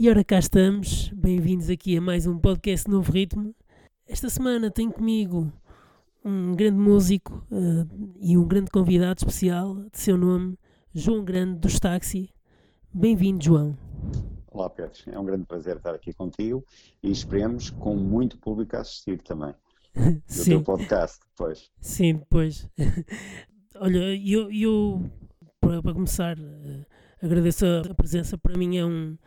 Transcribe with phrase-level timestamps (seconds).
[0.00, 3.52] E ora cá estamos, bem-vindos aqui a mais um podcast Novo Ritmo.
[4.06, 5.52] Esta semana tenho comigo
[6.24, 10.56] um grande músico uh, e um grande convidado especial de seu nome,
[10.94, 12.30] João Grande dos Táxi.
[12.94, 13.76] Bem-vindo, João.
[14.52, 14.92] Olá, Pedro.
[15.08, 16.64] É um grande prazer estar aqui contigo
[17.02, 19.52] e esperemos com muito público a assistir também.
[19.96, 20.50] Do Sim.
[20.50, 21.72] teu podcast depois.
[21.80, 22.70] Sim, depois.
[23.74, 25.10] Olha, eu, eu
[25.60, 26.86] para, para começar, uh,
[27.20, 28.38] agradeço a presença.
[28.38, 29.18] Para mim é um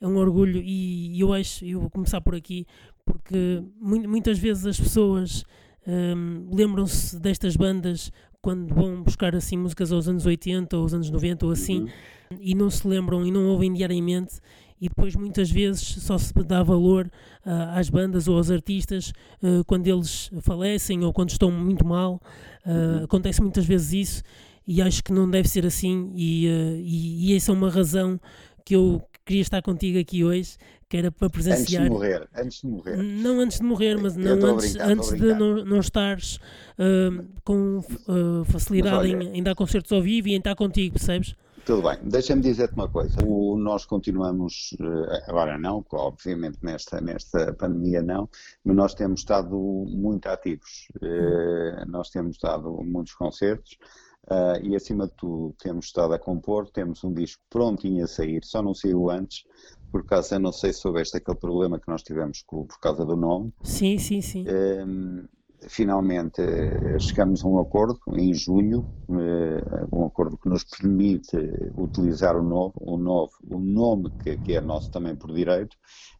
[0.00, 2.66] é um orgulho e eu acho, eu vou começar por aqui,
[3.04, 5.44] porque muitas vezes as pessoas
[5.86, 11.10] um, lembram-se destas bandas quando vão buscar assim músicas aos anos 80 ou aos anos
[11.10, 12.38] 90 ou assim uhum.
[12.40, 14.38] e não se lembram e não ouvem diariamente
[14.80, 17.10] e depois muitas vezes só se dá valor
[17.44, 22.20] uh, às bandas ou aos artistas uh, quando eles falecem ou quando estão muito mal
[22.64, 23.04] uh, uhum.
[23.04, 24.22] acontece muitas vezes isso
[24.66, 28.20] e acho que não deve ser assim e, e, e essa é uma razão
[28.64, 30.56] que eu queria estar contigo aqui hoje,
[30.88, 31.82] que era para presenciar.
[31.82, 32.96] Antes de morrer, antes de morrer.
[32.96, 36.36] Não antes de morrer, mas não antes, antes de não, não estares
[36.78, 40.94] uh, com uh, facilidade olha, em, em, dar concertos ao vivo e em estar contigo,
[40.94, 41.34] percebes?
[41.66, 43.18] Tudo bem, deixa-me dizer-te uma coisa.
[43.22, 48.26] O, nós continuamos, eh, agora não, obviamente nesta, nesta pandemia não,
[48.64, 49.54] mas nós temos estado
[49.86, 50.88] muito ativos.
[51.02, 53.76] Uh, nós temos dado muitos concertos.
[54.30, 58.44] Uh, e acima de tudo temos estado a compor, temos um disco prontinho a sair,
[58.44, 59.44] só não saiu antes,
[59.90, 63.06] por causa, eu não sei se soubeste aquele problema que nós tivemos com, por causa
[63.06, 63.54] do nome.
[63.62, 64.44] Sim, sim, sim.
[65.66, 71.36] Finalmente uh, chegamos a um acordo em junho, eh, um acordo que nos permite
[71.76, 75.76] utilizar o novo, o novo, o nome que, que é nosso também por direito,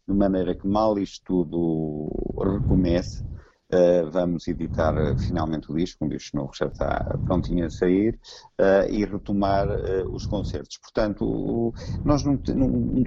[0.09, 2.11] de maneira que mal isto tudo
[2.43, 3.23] recomece,
[3.71, 8.19] Uh, vamos editar uh, finalmente o disco, um disco novo já está prontinho a sair,
[8.59, 9.69] uh, e retomar
[10.11, 10.79] os concertos.
[10.79, 13.05] Portanto, o, nós não, não,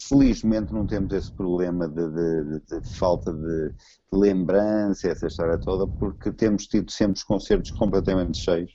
[0.00, 3.70] felizmente não temos esse problema de, de, de, de falta de
[4.10, 8.72] lembrança, essa história toda, porque temos tido sempre os concertos completamente cheios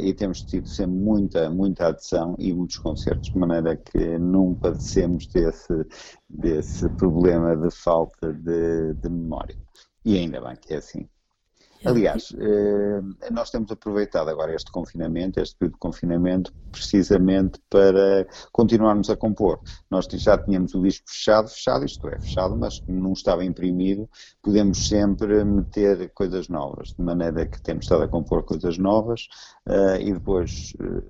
[0.00, 5.26] e temos tido sempre muita, muita adição e muitos concertos, de maneira que não padecemos
[5.26, 5.84] desse,
[6.28, 9.56] desse problema de falta de memória.
[10.06, 11.08] E ainda bem que é assim.
[11.84, 19.10] Aliás, eh, nós temos aproveitado agora este confinamento, este período de confinamento, precisamente para continuarmos
[19.10, 19.60] a compor.
[19.90, 24.08] Nós já tínhamos o disco fechado, fechado, isto é, fechado, mas como não estava imprimido,
[24.42, 29.26] podemos sempre meter coisas novas, de maneira que temos estado a compor coisas novas
[29.68, 31.02] eh, e depois eh,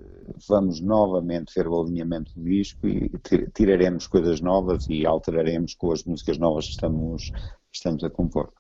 [0.49, 3.11] vamos novamente ver o alinhamento do disco e
[3.55, 7.31] tiraremos coisas novas e alteraremos com as músicas novas que estamos,
[7.71, 8.53] estamos a compor.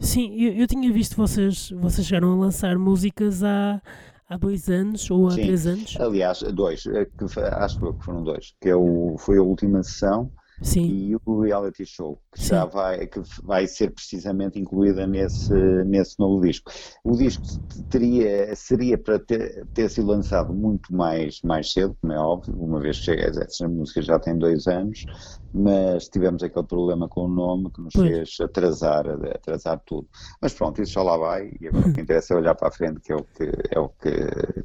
[0.00, 3.80] Sim, eu, eu tinha visto vocês, vocês chegaram a lançar músicas há,
[4.28, 5.42] há dois anos ou há Sim.
[5.42, 5.96] três anos.
[5.98, 10.30] Aliás, dois, que, acho que foram dois, que é o, foi a última sessão
[10.62, 10.86] Sim.
[10.86, 12.48] e o reality show, que Sim.
[12.48, 15.52] já vai, que vai ser precisamente incluída nesse,
[15.84, 16.70] nesse novo disco.
[17.04, 17.44] O disco
[17.90, 22.80] teria, seria para ter, ter sido lançado muito mais, mais cedo, como é óbvio, uma
[22.80, 25.04] vez que essa música já tem dois anos,
[25.52, 28.08] mas tivemos aquele problema com o nome que nos pois.
[28.08, 30.08] fez atrasar, atrasar tudo.
[30.40, 32.72] Mas pronto, isso já lá vai, e agora o que interessa é olhar para a
[32.72, 34.10] frente, que é o que, é o que,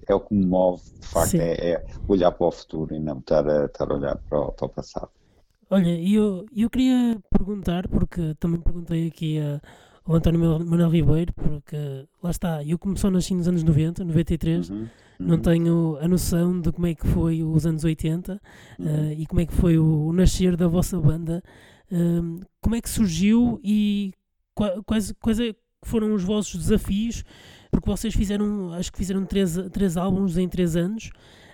[0.07, 3.19] é o que me move, de facto, é, é, olhar para o futuro e não
[3.19, 5.09] estar a, estar a olhar para o, para o passado.
[5.71, 9.61] Olha, eu, eu queria perguntar, porque também perguntei aqui a,
[10.03, 11.77] ao António Manuel Ribeiro, porque
[12.21, 14.87] lá está, eu como só nasci nos anos 90, 93, uhum, uhum.
[15.17, 18.33] não tenho a noção de como é que foi os anos 80
[18.79, 18.85] uhum.
[18.85, 21.41] uh, e como é que foi o, o nascer da vossa banda.
[21.89, 24.11] Uh, como é que surgiu e
[24.85, 27.23] quais, quais é foram os vossos desafios?
[27.71, 31.11] Porque vocês fizeram, acho que fizeram três, três álbuns em três anos.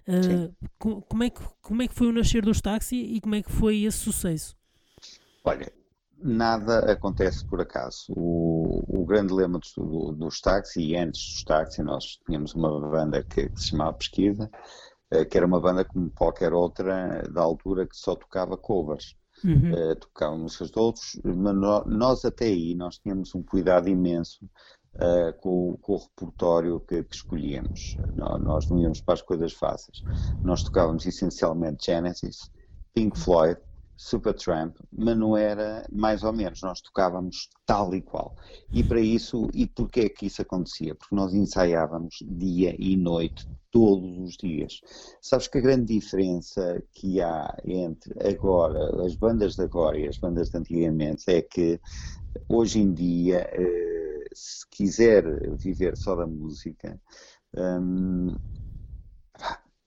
[0.07, 0.55] Uh,
[1.09, 3.51] como, é que, como é que foi o nascer dos táxi e como é que
[3.51, 4.55] foi esse sucesso?
[5.43, 5.71] Olha,
[6.17, 8.13] nada acontece por acaso.
[8.15, 12.79] O, o grande lema dos, do, dos táxi, e antes dos táxi, nós tínhamos uma
[12.79, 14.49] banda que, que se chamava Pesquisa,
[15.13, 19.15] uh, que era uma banda como qualquer outra da altura que só tocava covers.
[19.43, 19.71] Uhum.
[19.71, 24.49] Uh, tocava músicas de outros, mas nós até aí nós tínhamos um cuidado imenso
[24.97, 27.97] uh, com, com, o repertório que, que escolhíamos.
[28.15, 30.03] Nós, não íamos para as coisas fáceis.
[30.41, 32.51] Nós tocávamos essencialmente Genesis,
[32.93, 33.59] Pink Floyd,
[33.99, 38.35] Supertramp, mas não era mais ou menos, nós tocávamos tal e qual.
[38.71, 40.93] E para isso, e porquê é que isso acontecia?
[40.93, 44.81] Porque nós ensaiávamos dia e noite, todos os dias.
[45.19, 50.17] Sabes que a grande diferença que há entre agora, as bandas de agora e as
[50.17, 51.81] bandas de antigamente é que
[52.47, 53.49] hoje em dia.
[54.37, 55.23] Se quiser
[55.57, 57.01] viver só da música,
[57.55, 58.35] hum,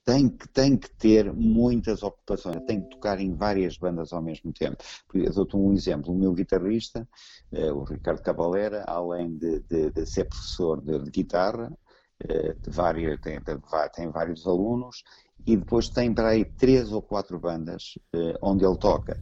[0.04, 4.52] tem que, tem que ter muitas ocupações, tem que tocar em várias bandas ao mesmo
[4.52, 4.82] tempo.
[5.14, 7.08] Eu dou-te um exemplo, o meu guitarrista,
[7.52, 11.72] eh, o Ricardo Cavalera, além de, de, de ser professor de, de guitarra,
[12.28, 13.40] eh, de tem,
[13.94, 15.04] tem, vários alunos,
[15.46, 19.16] e depois tem para aí três ou quatro bandas eh, onde ele toca.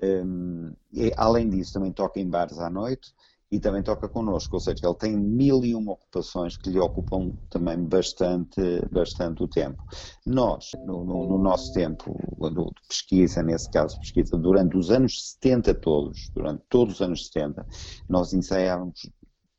[0.00, 3.12] Um, e, além disso, também toca em bares à noite,
[3.50, 7.32] e também toca connosco, ou seja, ele tem mil e uma ocupações que lhe ocupam
[7.48, 8.60] também bastante,
[8.90, 9.82] bastante o tempo.
[10.26, 15.74] Nós, no, no, no nosso tempo de pesquisa, nesse caso pesquisa, durante os anos 70
[15.74, 17.66] todos, durante todos os anos 70,
[18.08, 19.10] nós ensaiávamos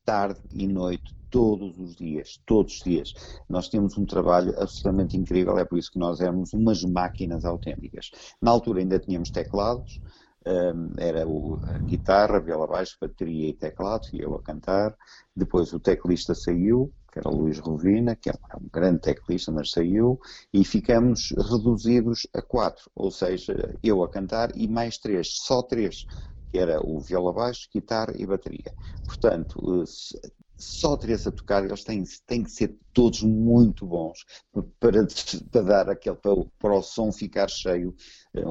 [0.05, 3.13] tarde e noite, todos os dias, todos os dias.
[3.47, 8.09] Nós tínhamos um trabalho absolutamente incrível, é por isso que nós éramos umas máquinas autênticas.
[8.41, 9.99] Na altura ainda tínhamos teclados,
[10.49, 14.95] um, era o, a guitarra, viola baixo, bateria e teclado, e eu a cantar.
[15.35, 19.71] Depois o teclista saiu, que era o Luís Rovina, que é um grande teclista, mas
[19.71, 20.19] saiu,
[20.53, 26.05] e ficamos reduzidos a quatro, ou seja, eu a cantar e mais três, só três,
[26.51, 28.73] que era o viola baixo, guitarra e bateria.
[29.05, 29.83] Portanto,
[30.59, 34.25] só três a tocar, eles têm, têm que ser todos muito bons
[34.79, 35.07] para,
[35.49, 37.95] para dar aquele, para, para o som ficar cheio
[38.35, 38.43] eh,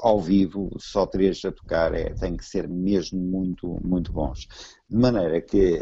[0.00, 4.46] ao vivo, só três a tocar é, tem que ser mesmo muito, muito bons.
[4.88, 5.80] De maneira que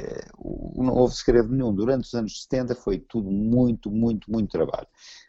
[0.75, 4.89] não houve segredo nenhum, durante os anos 70 foi tudo muito, muito, muito trabalho.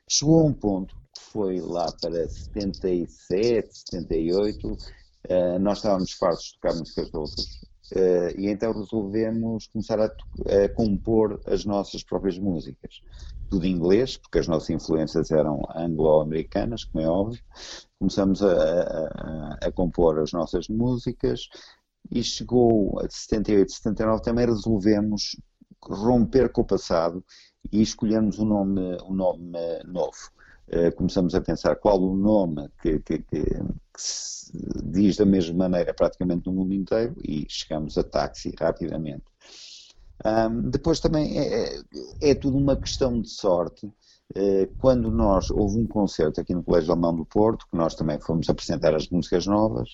[0.09, 4.77] Chegou a um ponto que foi lá para 77, 78,
[5.29, 10.05] Uh, nós estávamos fartos de tocar músicas de outros Uh, e então resolvemos começar a,
[10.05, 13.01] a, compor as nossas próprias músicas.
[13.49, 17.43] Tudo em inglês, porque as nossas influências eram anglo-americanas, como é óbvio.
[17.99, 21.49] Começamos a, a, a, compor as nossas músicas
[22.09, 25.35] e chegou a 78, 79 também resolvemos
[25.81, 27.23] romper com o passado
[27.71, 29.51] e escolhemos um nome, um nome
[29.85, 30.31] novo.
[30.73, 34.51] Uh, começamos a pensar qual o nome que, que, que, que se
[34.83, 39.25] diz da mesma maneira praticamente no mundo inteiro e chegamos a táxi rapidamente.
[40.25, 41.81] Um, depois também é, é,
[42.21, 43.91] é, tudo uma questão de sorte.
[44.35, 48.19] Uh, quando nós houve um concerto aqui no Colégio Alemão do Porto, que nós também
[48.19, 49.89] fomos apresentar as músicas novas,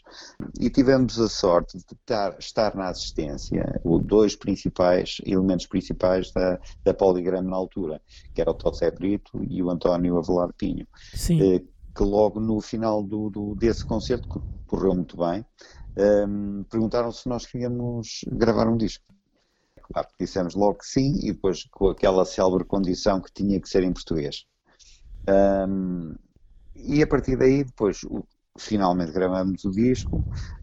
[0.59, 6.59] e tivemos a sorte de estar, estar na assistência os dois principais elementos principais da,
[6.85, 8.01] da Poligrama na altura,
[8.33, 10.87] que era o Tossé Brito e o António Avelar Pinho.
[11.13, 11.55] Sim.
[11.57, 15.45] Uh, que logo no final do, do desse concerto, que correu muito bem,
[16.27, 19.03] um, perguntaram se nós queríamos gravar um disco.
[19.91, 23.83] Claro, dissemos logo que sim, e depois com aquela célebre condição que tinha que ser
[23.83, 24.45] em português.
[25.27, 26.15] Um,
[26.75, 28.23] e a partir daí, depois, o,
[28.57, 30.17] finalmente gravamos o disco,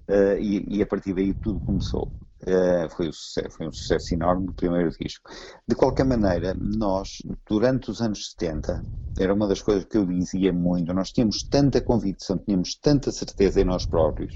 [0.09, 2.13] uh, e, e, a partir daí tudo começou.
[2.43, 5.29] Uh, foi, um sucesso, foi um sucesso enorme o primeiro disco.
[5.67, 7.19] De qualquer maneira, nós,
[7.49, 8.83] durante os anos 70,
[9.19, 13.61] era uma das coisas que eu dizia muito, nós tínhamos tanta convicção, tínhamos tanta certeza
[13.61, 14.35] em nós próprios,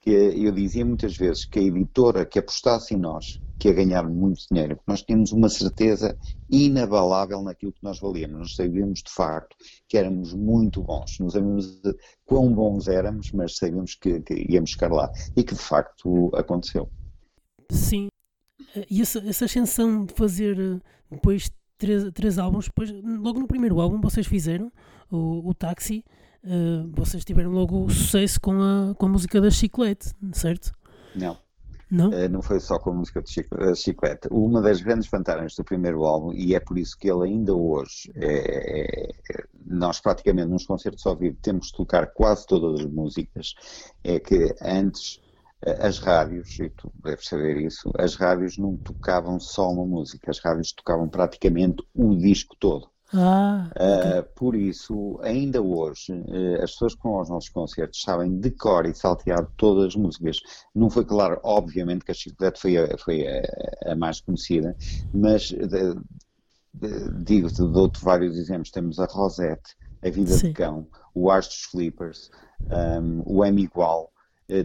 [0.00, 4.08] que eu dizia muitas vezes que a editora que apostasse em nós, que ia ganhar
[4.08, 6.16] muito dinheiro, nós tínhamos uma certeza
[6.50, 9.56] inabalável naquilo que nós valíamos, nós sabíamos de facto
[9.88, 11.80] que éramos muito bons, não sabíamos
[12.24, 16.90] quão bons éramos, mas sabíamos que, que íamos chegar lá, e que de facto aconteceu.
[17.70, 18.08] Sim.
[18.90, 20.80] E essa, essa ascensão de fazer eh,
[21.10, 24.70] depois três, três álbuns, depois, logo no primeiro álbum vocês fizeram
[25.10, 26.04] o, o Táxi,
[26.44, 30.72] uh, vocês tiveram logo sucesso com a, com a música da Chiclete, certo?
[31.14, 31.36] Não.
[31.90, 32.10] Não?
[32.10, 33.30] Uh, não foi só com a música de
[33.76, 34.28] Chiclete.
[34.30, 38.10] Uma das grandes vantagens do primeiro álbum, e é por isso que ele ainda hoje,
[38.16, 43.54] é, é, nós praticamente nos concertos ao vivo temos de tocar quase todas as músicas,
[44.02, 45.20] é que antes
[45.80, 50.38] as rádios, e tu deves saber isso, as rádios não tocavam só uma música, as
[50.38, 52.90] rádios tocavam praticamente o disco todo.
[53.14, 54.18] Ah, okay.
[54.18, 58.50] uh, por isso, ainda hoje, uh, as pessoas que vão aos nossos concertos sabem de
[58.50, 60.38] cor e salteado todas as músicas.
[60.74, 64.76] Não foi claro, obviamente, que a Chiclete foi a, foi a, a mais conhecida,
[65.14, 65.54] mas
[67.24, 68.70] digo-te, dou-te vários exemplos.
[68.70, 70.48] Temos a Rosette, A Vida Sim.
[70.48, 72.30] de Cão, o Ars dos Flippers,
[72.70, 74.10] um, o M Igual,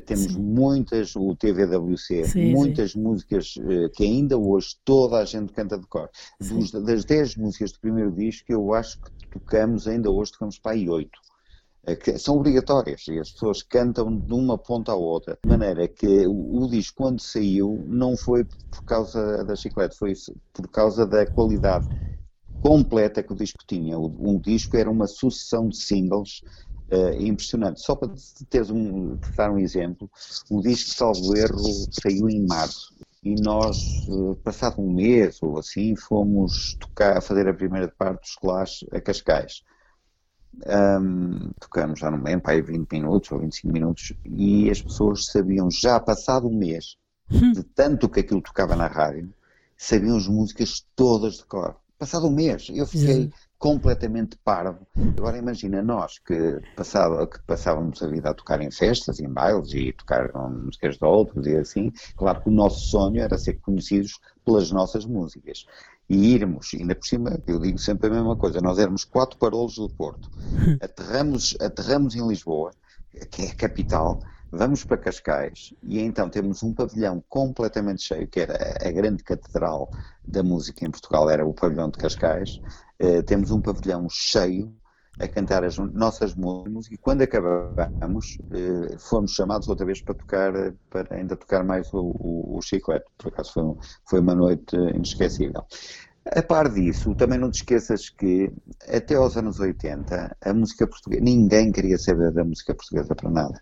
[0.06, 0.40] temos sim.
[0.40, 3.00] muitas, o TVWC, sim, muitas sim.
[3.00, 6.10] músicas uh, que ainda hoje toda a gente canta de cor.
[6.40, 10.74] Dos, das 10 músicas do primeiro disco, eu acho que tocamos, ainda hoje tocamos para
[10.74, 11.08] aí 8.
[11.08, 11.12] Uh,
[11.84, 15.38] eh, que são obrigatórias e as pessoas cantam de uma ponta à outra.
[15.44, 20.14] De maneira que o, o disco, quando saiu, não foi por causa da chiclete, foi
[20.54, 21.88] por causa da qualidade
[22.62, 23.98] completa que o disco tinha.
[23.98, 26.44] O, um disco era uma sucessão de singles
[26.92, 27.82] uh, impressionante.
[27.82, 28.12] Só para
[28.50, 30.10] teres um, dar um exemplo,
[30.50, 32.94] o disco Salvo Erro saiu em março
[33.24, 38.22] e nós, uh, passado um mês ou assim, fomos tocar, a fazer a primeira parte
[38.22, 39.64] dos Clash a Cascais.
[40.66, 45.70] um, tocamos, já não lembro, aí 20 minutos ou 25 minutos, e as pessoas sabiam,
[45.70, 46.98] já passado um mês,
[47.32, 47.54] hum.
[47.54, 49.32] de tanto que aquilo tocava na rádio,
[49.78, 51.76] sabiam as músicas todas de cor.
[51.98, 54.88] Passado um mês, eu fiquei completamente parvo.
[55.16, 59.72] Agora imagina nós que, passava, que passávamos a vida a tocar em festas, em bailes
[59.76, 64.20] e tocar músicas de outros e assim, claro que o nosso sonho era ser conhecidos
[64.44, 65.68] pelas nossas músicas.
[66.10, 69.76] E irmos, ainda por cima, eu digo sempre a mesma coisa, nós éramos quatro parolos
[69.76, 70.28] do Porto,
[70.82, 72.72] aterramos, aterramos em Lisboa,
[73.30, 78.40] que é a capital, vamos para Cascais e então temos um pavilhão completamente cheio, que
[78.40, 79.90] era a grande catedral
[80.28, 82.60] da música em Portugal, era o pavilhão de Cascais.
[83.02, 84.74] Uh, temos um pavilhão cheio
[85.20, 90.54] a cantar as nossas músicas e quando acabamos uh, fomos chamados outra vez para tocar,
[90.90, 93.06] para ainda tocar mais o, o, o chiclete.
[93.18, 93.64] Por acaso foi,
[94.08, 95.66] foi uma noite inesquecível.
[96.24, 98.54] A par disso, também não te esqueças que
[98.88, 103.60] até aos anos 80 a música portuguesa, ninguém queria saber da música portuguesa para nada.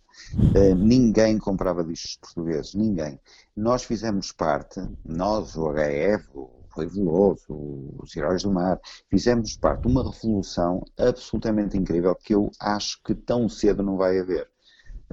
[0.76, 3.18] Ninguém comprava discos portugueses, ninguém.
[3.56, 7.46] Nós fizemos parte, nós, o HF, o Rui Veloso,
[8.02, 13.16] os Heróis do Mar, fizemos parte de uma revolução absolutamente incrível que eu acho que
[13.16, 14.50] tão cedo não vai haver.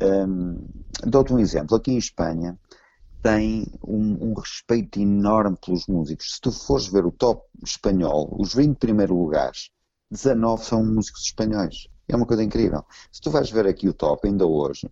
[0.00, 0.66] Um,
[1.04, 1.76] Dou-te um exemplo.
[1.76, 2.58] Aqui em Espanha,
[3.22, 6.34] tem um, um, respeito enorme pelos músicos.
[6.34, 9.70] Se tu fores ver o top espanhol, os 20 primeiros lugares,
[10.10, 11.88] 19 são músicos espanhóis.
[12.08, 12.84] É uma coisa incrível.
[13.10, 14.88] Se tu vais ver aqui o top, ainda hoje,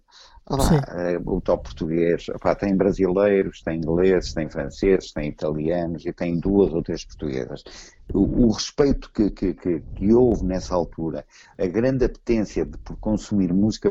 [0.50, 2.26] eh, o top português,
[2.58, 7.64] tem brasileiros, tem ingleses, tem franceses, tem italianos e tem duas ou três portuguesas.
[8.12, 11.24] O, o respeito que, que, que, que, houve nessa altura,
[11.58, 13.90] a grande apetência de, por consumir música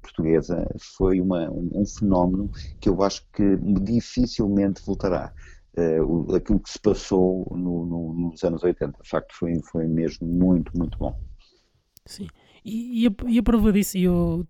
[0.00, 0.66] portuguesa
[0.96, 5.32] foi uma, um, um, fenómeno que eu acho que dificilmente voltará.
[5.76, 10.26] Uh, aquilo que se passou no, no, nos anos 80, de facto, foi, foi mesmo
[10.26, 11.14] muito, muito bom.
[12.06, 12.26] Sim,
[12.64, 14.44] e, e, a, e a prova disso, eu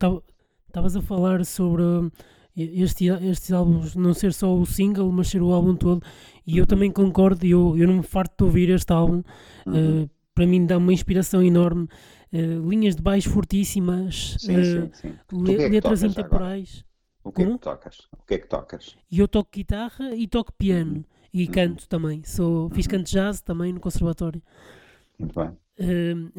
[0.70, 1.82] estavas a falar sobre
[2.56, 6.02] este, estes álbuns não ser só o single, mas ser o álbum todo,
[6.46, 9.22] e eu também concordo, eu, eu não me farto de ouvir este álbum,
[9.66, 10.02] uhum.
[10.04, 11.88] uh, para mim dá uma inspiração enorme
[12.32, 15.52] uh, linhas de baixo fortíssimas, sim, uh, sim, sim.
[15.54, 16.84] É letras intemporais.
[17.22, 18.08] O que é que tocas?
[18.12, 18.96] O que é que tocas?
[19.12, 21.04] Eu toco guitarra e toco piano uhum.
[21.32, 21.52] e uhum.
[21.52, 22.22] canto também.
[22.24, 22.92] Sou, fiz uhum.
[22.92, 24.42] canto jazz também no conservatório.
[25.18, 25.50] Muito bem.
[25.80, 26.30] Uh,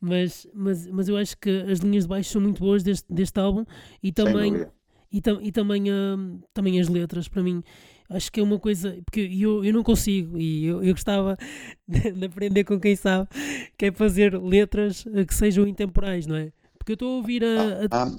[0.00, 3.38] mas, mas, mas eu acho que as linhas de baixo são muito boas deste, deste
[3.38, 3.64] álbum
[4.02, 4.66] e também,
[5.12, 7.62] e, tam, e também, uh, também as letras, para mim,
[8.08, 11.36] acho que é uma coisa, porque eu, eu não consigo e eu, eu gostava
[11.86, 13.28] de, de aprender com quem sabe,
[13.76, 16.50] que é fazer letras eh, que sejam intemporais, não é?
[16.78, 17.84] Porque eu estou a ouvir a.
[17.90, 18.04] a...
[18.04, 18.16] Ah,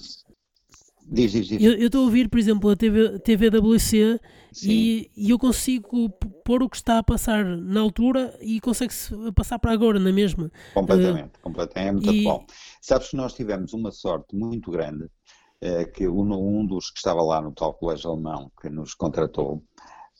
[1.09, 1.63] Diz, diz, diz.
[1.63, 4.19] Eu estou a ouvir, por exemplo, a TV, TVWC
[4.63, 6.09] e, e, eu consigo
[6.43, 10.51] pôr o que está a passar na altura e consegue-se passar para agora, na mesma.
[10.73, 11.87] Completamente, uh, completamente.
[11.87, 12.23] É muito e...
[12.23, 12.45] bom.
[12.81, 17.21] Sabes que nós tivemos uma sorte muito grande, uh, que um, um dos que estava
[17.21, 19.63] lá no tal colégio alemão que nos contratou,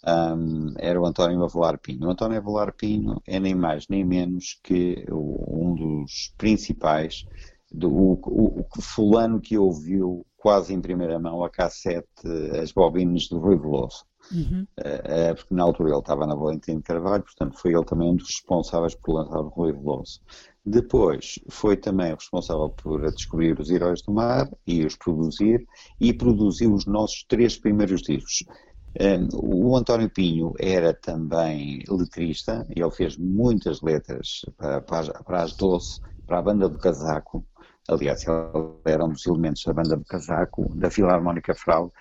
[0.05, 2.07] um, era o António Avelar Pinho.
[2.07, 7.25] O António Avelar Pinho é nem mais nem menos que um dos principais,
[7.71, 12.07] do, o, o, o fulano que ouviu quase em primeira mão a cassete
[12.61, 14.05] As Bobinas do Rui Veloso.
[14.31, 14.67] Uhum.
[14.79, 18.15] Uh, porque na altura ele estava na Valentim de Carvalho, portanto foi ele também um
[18.15, 20.21] dos responsáveis por lançar o Rui Veloso.
[20.65, 25.65] Depois foi também responsável por descobrir os Heróis do Mar e os produzir,
[25.99, 28.43] e produziu os nossos três primeiros discos.
[28.99, 35.55] Um, o António Pinho era também letrista, ele fez muitas letras para, para, para as
[35.55, 37.45] Doce, para a banda do Casaco,
[37.87, 41.93] aliás, ele era um dos elementos da banda do Casaco, da Filarmónica Frau,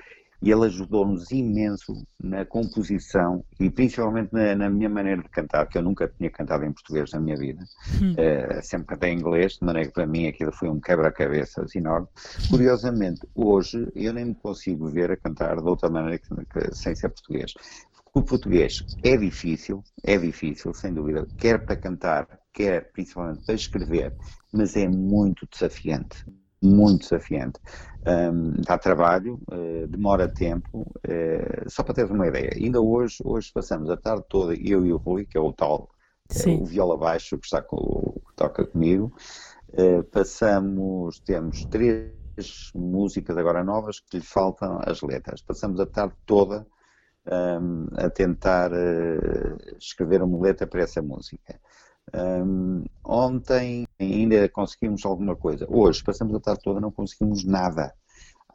[0.43, 5.79] e ele ajudou-nos imenso na composição e principalmente na, na, minha maneira de cantar, que
[5.79, 7.65] eu nunca tinha cantado em português na minha vida,
[8.03, 8.13] hum.
[8.13, 12.09] uh, sempre cantei em inglês, de maneira que para mim aquilo foi um quebra-cabeças enorme.
[12.51, 16.95] Curiosamente, hoje eu nem me consigo ver a cantar de outra maneira que, que, sem
[16.95, 17.53] ser português.
[18.15, 24.15] O português é difícil, é difícil, sem dúvida, quer para cantar, quer principalmente para escrever,
[24.51, 26.25] mas é muito desafiante
[26.63, 27.61] muito desafiante.
[28.07, 33.51] Um, dá trabalho, uh, demora tempo, uh, só para teres uma ideia, ainda hoje, hoje
[33.53, 35.91] passamos a tarde toda, eu e o Rui, que é o tal,
[36.31, 39.13] é o viola baixo que, está com, que toca comigo,
[40.13, 42.13] passamos, temos três
[42.75, 46.67] músicas agora novas que lhe faltam as letras, passamos a tarde toda
[47.61, 48.71] um, a tentar
[49.79, 51.61] escrever uma letra para essa música.
[52.15, 55.67] Um, ontem ainda conseguimos alguma coisa.
[55.69, 57.93] Hoje, passamos a tarde toda, não conseguimos nada.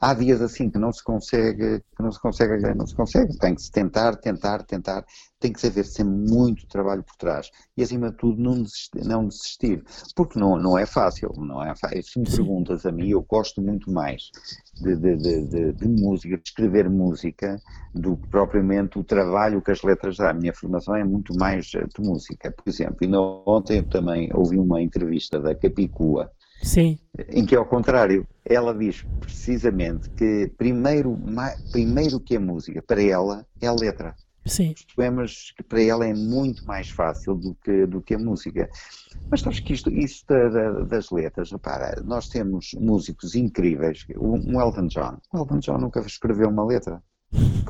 [0.02, 3.54] Há dias assim que não se consegue, que não se consegue, não se consegue, tem
[3.54, 5.06] que se tentar, tentar, tentar,
[5.38, 7.48] tem que haver sempre muito trabalho por trás.
[7.76, 9.84] E acima de tudo não desistir, não desistir.
[10.16, 12.02] Porque não, não é fácil, não é fácil.
[12.02, 14.30] Se me perguntas a mim, eu gosto muito mais
[14.80, 17.60] de, de, de, de, música, de escrever música,
[17.94, 20.26] do que propriamente o trabalho que as letras dão.
[20.26, 23.16] A minha formação é muito mais de música, por exemplo, e
[23.46, 26.28] ontem eu também ouvi uma entrevista da Capicua,
[26.62, 26.98] Sim.
[27.28, 31.18] Em que, ao contrário, ela diz precisamente que primeiro,
[31.70, 34.14] primeiro que a música, para ela, é a letra.
[34.44, 34.72] Sim.
[34.72, 38.68] Os poemas, que para ela é muito mais fácil do que, do que a música.
[39.30, 44.86] Mas sabes que isto, isto da, das letras, repara, nós temos músicos incríveis, um Elton
[44.88, 45.18] John.
[45.32, 47.02] O Elton John nunca escreveu uma letra.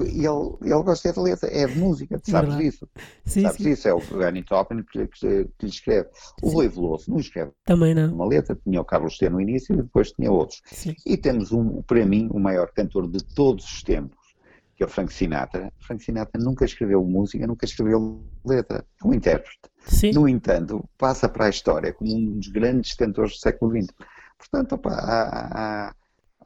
[0.00, 2.70] E ele, ele gosta de letra, é de música, tu sabes Verdade.
[2.70, 2.88] disso.
[3.24, 3.70] Sim, sabes sim.
[3.70, 6.08] isso, é o Granny Toppin que, que, que, lhe escreve.
[6.42, 6.54] O sim.
[6.54, 8.12] Rui Veloso não escreve Também não.
[8.12, 10.60] uma letra, tinha o Carlos T no início e depois tinha outros.
[10.66, 10.94] Sim.
[11.06, 14.18] E temos, um, para mim, o maior cantor de todos os tempos,
[14.74, 15.72] que é o Frank Sinatra.
[15.78, 18.84] Frank Sinatra nunca escreveu música, nunca escreveu letra.
[19.02, 19.60] É um intérprete.
[19.86, 20.12] Sim.
[20.12, 23.92] No entanto, passa para a história como um dos grandes cantores do século XX.
[24.38, 25.94] Portanto, opa, há, há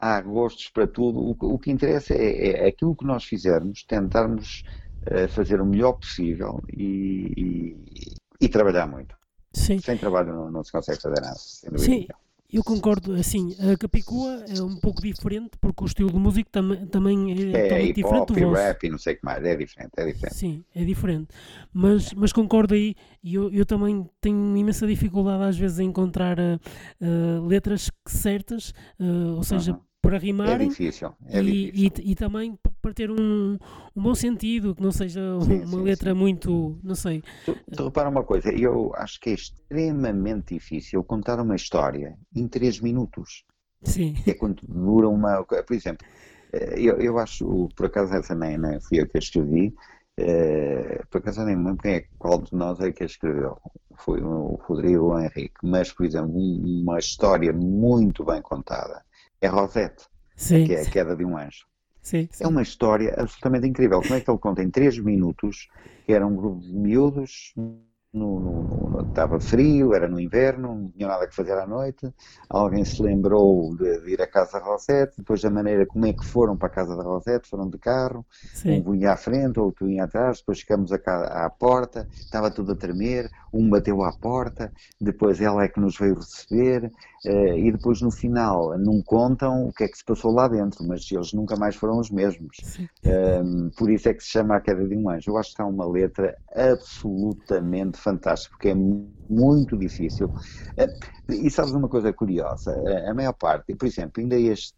[0.00, 1.20] há gostos para tudo.
[1.20, 4.62] O, o que interessa é, é, aquilo que nós fizermos, tentarmos
[5.02, 9.16] uh, fazer o melhor possível e, e, e trabalhar muito.
[9.52, 9.78] Sim.
[9.78, 11.36] Sem trabalho não, não se consegue fazer nada.
[11.36, 12.06] Sim.
[12.52, 16.86] Eu concordo, assim, a Capicua é um pouco diferente porque o estilo de música tam
[16.86, 18.54] também é, é hip -hop, diferente.
[18.56, 20.36] É rap e não sei o que mais, é diferente, é diferente.
[20.36, 21.28] Sim, é diferente.
[21.72, 26.38] Mas, mas concordo aí, e eu, eu também tenho imensa dificuldade às vezes em encontrar
[26.38, 26.60] uh,
[27.00, 30.66] uh, letras certas, uh, ou seja, -huh para rimarem.
[30.66, 31.12] É difícil.
[31.26, 32.04] É e, difícil.
[32.04, 33.58] E, e, também para ter um,
[33.96, 36.18] um bom sentido, que não seja sim, uma sim, letra sim.
[36.18, 37.22] muito, não sei.
[37.44, 42.46] Tu, tu repara uma coisa, eu acho que é extremamente difícil contar uma história em
[42.46, 43.44] três minutos.
[43.82, 44.14] Sim.
[44.26, 45.42] É quando dura uma.
[45.44, 46.06] Por exemplo,
[46.52, 49.75] eh, eu, eu acho, por acaso essa nem, nem fui eu que a escrevi,
[50.20, 53.58] uh, por acaso nem lembro quem é, qual de nós é que a escreveu.
[53.96, 59.02] Foi o Rodrigo ou o Henrique, mas, por exemplo, uma história muito bem contada
[59.46, 60.04] é Rosette,
[60.37, 61.66] sim, que é a queda de um anjo.
[62.02, 62.44] Sim, sim.
[62.44, 64.00] É uma história absolutamente incrível.
[64.00, 65.68] Como é que ele conta em 3 minutos
[66.04, 68.40] que era um grupo de miúdos no, no,
[68.88, 72.09] no, estava frio, era no inverno, não tinha nada que fazer à noite.
[72.48, 76.12] Alguém se lembrou de, de ir à casa da Rosette, depois da maneira como é
[76.12, 78.82] que foram para a casa da Rosette, foram de carro, Sim.
[78.87, 82.76] um vinha à frente, outro vinha atrás, depois chegamos à, à porta, estava tudo a
[82.76, 86.90] tremer, um bateu à porta, depois ela é que nos veio receber,
[87.26, 90.86] uh, e depois no final não contam o que é que se passou lá dentro,
[90.86, 92.56] mas eles nunca mais foram os mesmos.
[93.04, 95.30] Um, por isso é que se chama A Queda de um Anjo.
[95.30, 100.26] Eu acho que há uma letra absolutamente fantástica, porque é muito difícil.
[100.26, 102.72] Uh, e sabes uma coisa curiosa?
[102.78, 104.74] Uh, a maior parte, por exemplo, ainda este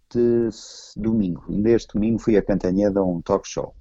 [0.96, 3.74] domingo, ainda este domingo fui a Cantanheda a um talk show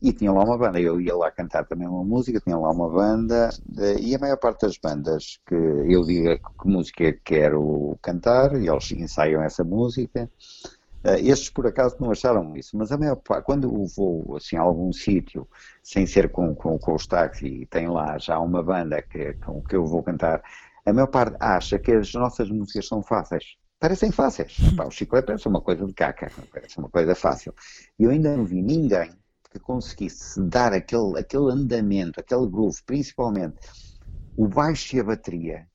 [0.00, 0.80] e tinha lá uma banda.
[0.80, 3.50] Eu ia lá cantar também uma música, tinha lá uma banda,
[4.00, 8.90] e a maior parte das bandas que eu diga que música quero cantar, e eles
[8.92, 10.30] ensaiam essa música.
[11.04, 14.56] Eh, estes por acaso não acharam isso, mas a maior parte, quando eu vou assim,
[14.56, 15.46] a algum sítio,
[15.82, 19.62] sem ser com, com, com os táxis, e tem lá já uma banda que, com
[19.62, 20.42] que eu vou cantar,
[20.84, 23.56] a maior parte acha que as nossas músicas são fáceis.
[23.78, 24.56] Parecem fáceis.
[24.76, 27.54] Pá, o chiclete parece uma coisa de caca, parece uma coisa fácil.
[27.98, 29.10] E eu ainda não vi ninguém
[29.50, 33.56] que conseguisse dar aquele, aquele andamento, aquele groove, principalmente
[34.36, 35.66] o baixo e a bateria,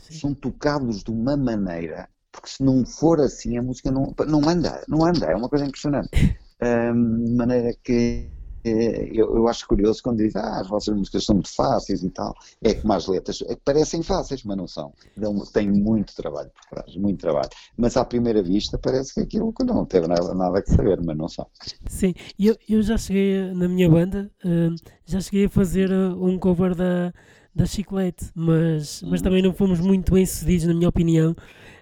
[0.00, 0.18] Sim.
[0.18, 4.82] são tocados de uma maneira, porque se não for assim a música não, não anda,
[4.88, 6.10] não anda, é uma coisa impressionante.
[6.60, 8.28] Um, de maneira que
[8.64, 12.34] eu, eu, acho curioso quando dizem ah, as vossas músicas são muito fáceis e tal.
[12.62, 14.92] É como as letras, é que parecem fáceis, mas não são.
[15.16, 17.48] Dão, tem muito trabalho por trás, muito trabalho.
[17.76, 21.16] Mas à primeira vista parece que aquilo que não teve nada, nada que saber, mas
[21.16, 21.46] não são.
[21.86, 24.74] Sim, eu, eu já cheguei na minha banda, uh,
[25.06, 27.12] já cheguei a fazer uh, um cover da,
[27.54, 29.24] da Chiclete, mas, mas hum.
[29.24, 31.34] também não fomos muito bem sucedidos, na minha opinião.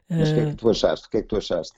[0.08, 1.06] Mas o que é que tu achaste?
[1.06, 1.74] O que é que tu achaste?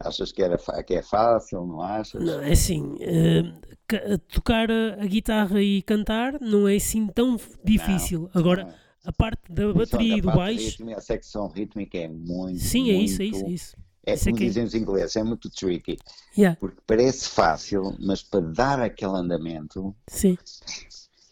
[0.00, 2.22] Achas que, era, que é fácil, não achas?
[2.22, 8.22] Não, é assim, uh, tocar a, guitarra e cantar não é assim tão difícil.
[8.34, 8.74] Não, Agora, não é.
[9.04, 10.84] a parte da bateria e do baixo...
[10.96, 13.76] a secção rítmica é muito, Sim, é isso, é isso, é isso.
[14.06, 15.98] É isso como é dizem os ingleses, é muito tricky.
[16.36, 16.56] Yeah.
[16.58, 19.94] Porque parece fácil, mas para dar aquele andamento...
[20.08, 20.36] Sim.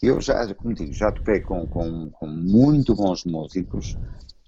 [0.00, 3.96] Eu já, como digo, já toquei com, com, com muito bons músicos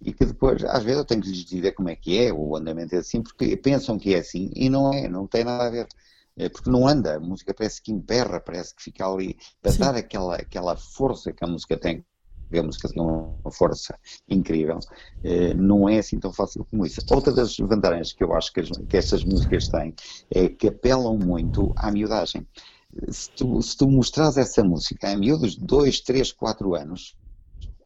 [0.03, 2.57] e que depois, às vezes, eu tenho que lhes dizer como é que é, o
[2.57, 5.71] andamento é assim, porque pensam que é assim e não é, não tem nada a
[5.71, 5.87] ver.
[6.37, 9.81] É porque não anda, a música parece que emperra, parece que fica ali, para Sim.
[9.81, 12.05] dar aquela, aquela força que a música tem
[12.59, 13.97] a música tem uma força
[14.29, 14.79] incrível,
[15.23, 17.01] eh, não é assim tão fácil como isso.
[17.11, 19.95] Outra das vantagens que eu acho que, as, que essas músicas têm
[20.31, 22.47] é que apelam muito à miudagem.
[23.09, 27.17] Se tu, se tu mostras essa música a miúdos de 2, 3, 4 anos,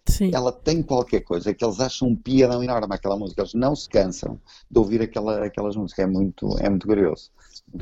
[0.06, 0.30] Sim.
[0.34, 3.88] ela tem qualquer coisa que eles acham um piadão enorme aquela música, eles não se
[3.88, 4.38] cansam
[4.70, 7.30] de ouvir aquela, aquelas músicas, é muito, é muito curioso.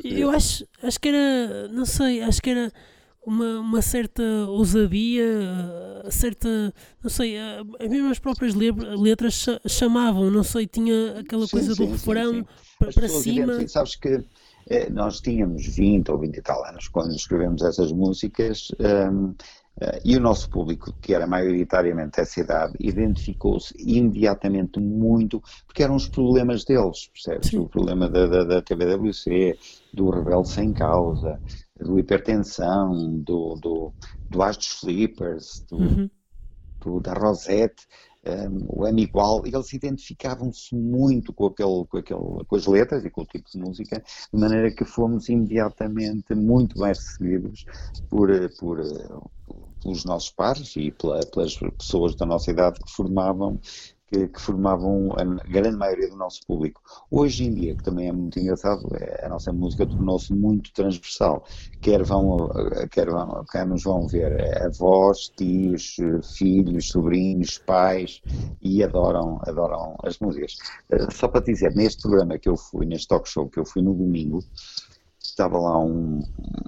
[0.03, 2.71] Eu acho, acho que era, não sei, acho que era
[3.25, 5.25] uma, uma certa ousadia,
[6.09, 11.91] certa, não sei, as mesmas próprias letras chamavam, não sei, tinha aquela coisa sim, do
[11.91, 12.45] refrão
[12.79, 13.67] para cima.
[13.67, 14.23] Sabes que
[14.67, 18.69] eh, nós tínhamos 20 ou 20 e tal anos quando escrevemos essas músicas.
[18.79, 19.35] Um, Uh,
[20.05, 26.07] e o nosso público, que era maioritariamente essa idade, identificou-se imediatamente muito, porque eram os
[26.07, 27.49] problemas deles, percebes?
[27.49, 27.59] Sim.
[27.59, 29.57] O problema da, da, da, TVWC,
[29.93, 31.39] do rebelde sem causa,
[31.79, 33.91] do hipertensão, do, do,
[34.29, 36.09] do As dos Flippers, do, uhum.
[36.79, 37.87] do, da Rosette,
[38.25, 43.09] um, o M igual, eles identificavam-se muito com, aquele, com, aquele, com as letras e
[43.09, 44.01] com o tipo de música,
[44.33, 47.65] de maneira que fomos imediatamente muito bem recebidos
[48.09, 48.79] por, por,
[49.83, 53.59] pelos nossos pares e pela, pelas pessoas da nossa idade que formavam
[54.13, 56.81] que, formavam a grande maioria do nosso público.
[57.09, 61.43] Hoje em dia, que também é muito engraçado, é, a nossa música tornou-se muito transversal.
[61.81, 62.49] Quer, vão,
[62.91, 65.95] quer, vão, quer nos vão ver avós, tios,
[66.37, 68.21] filhos, sobrinhos, pais,
[68.61, 70.57] e adoram, adoram as músicas.
[70.91, 73.65] Eh, só para te dizer, neste programa que eu fui, neste talk show que eu
[73.65, 74.43] fui no domingo,
[75.19, 76.21] estava lá um,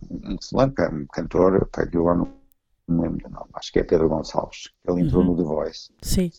[0.09, 2.44] um, um cantor, que eu não
[2.87, 5.31] me lembro do nome, acho que é Pedro Gonçalves, ele entrou uhum.
[5.31, 5.91] no The Voice.
[6.01, 6.31] Sim.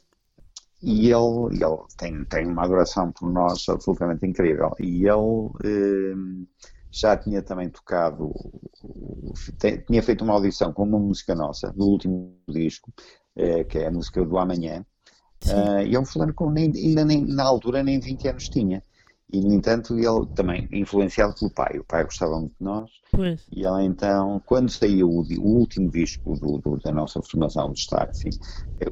[0.83, 4.73] E ele, ele tem, tem uma adoração por nós absolutamente incrível.
[4.79, 6.47] E ele eh,
[6.91, 8.33] já tinha também tocado,
[9.87, 12.93] tinha feito uma audição com uma música nossa, do último disco,
[13.35, 14.85] eh, que é a música do Amanhã.
[15.45, 18.83] Uh, e é um fulano que ainda nem, na altura nem 20 anos tinha.
[19.33, 23.45] E, no entanto, ele também, influenciado pelo pai, o pai gostava muito de nós, pois.
[23.51, 27.81] e ela então, quando saiu o, o último disco do, do, da nossa formação de
[27.81, 28.31] Starting,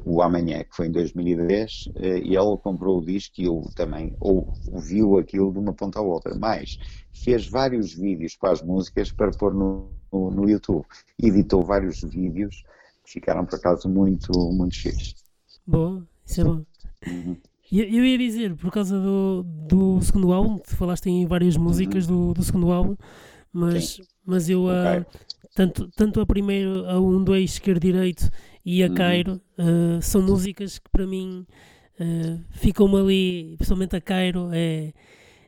[0.03, 4.53] o Amanhã, que foi em 2010, eh, ele comprou o disco e eu também ou,
[4.73, 6.77] ouviu aquilo de uma ponta à outra, mas
[7.13, 10.85] fez vários vídeos para as músicas para pôr no, no, no YouTube,
[11.17, 12.61] editou vários vídeos
[13.05, 15.15] que ficaram, por acaso, muito, muito cheios.
[15.65, 16.65] Boa, isso é bom.
[17.07, 17.37] Uhum.
[17.71, 22.33] Eu ia dizer, por causa do, do segundo álbum, tu falaste em várias músicas do,
[22.33, 22.95] do segundo álbum,
[23.51, 24.99] mas, mas eu okay.
[24.99, 25.05] uh,
[25.55, 28.29] tanto, tanto a primeira, a 1, 2, esquerdo direito
[28.63, 28.93] e a uhum.
[28.93, 31.45] Cairo, uh, são músicas que para mim
[31.99, 34.93] uh, ficam-me ali, principalmente a Cairo, é,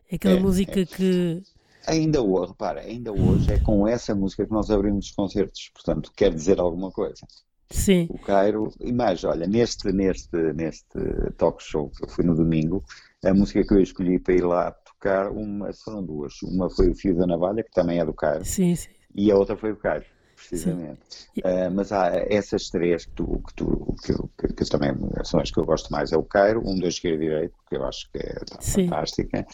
[0.09, 0.85] é aquela é, música é.
[0.85, 1.43] que.
[1.85, 6.11] Ainda hoje, repara, ainda hoje é com essa música que nós abrimos os concertos, portanto,
[6.15, 7.25] quer dizer alguma coisa.
[7.69, 8.07] Sim.
[8.09, 10.97] O Cairo, e mais, olha, neste, neste, neste
[11.37, 12.83] talk show que eu fui no domingo,
[13.23, 16.33] a música que eu escolhi para ir lá tocar, uma, foram duas.
[16.43, 18.89] Uma foi o Fio da Navalha, que também é do Cairo, sim, sim.
[19.13, 20.05] e a outra foi o Cairo,
[20.37, 20.99] precisamente.
[21.39, 24.13] Uh, mas há essas três que, tu, que, tu, que,
[24.47, 24.91] que, que, também
[25.23, 27.75] são as que eu gosto mais: é o Cairo, um da esquerda e direito, que
[27.75, 29.45] eu acho que é tá, fantástica,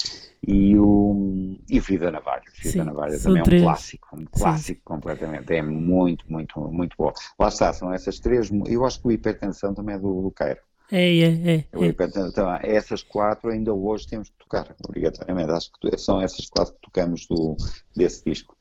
[0.45, 2.43] e o, e o Fio da Navalha.
[2.47, 4.85] O Fio Sim, da Navalha também é um clássico, um clássico Sim.
[4.85, 5.53] completamente.
[5.53, 7.11] É muito, muito, muito bom.
[7.39, 8.51] Lá está, são essas três.
[8.67, 10.59] Eu acho que o Hipertensão também é do, do Cairo.
[10.91, 11.85] É, é, é.
[11.85, 15.51] Hipertensão, então, essas quatro ainda hoje temos que tocar, obrigatoriamente.
[15.51, 17.55] Acho que são essas quatro que tocamos do,
[17.95, 18.55] desse disco.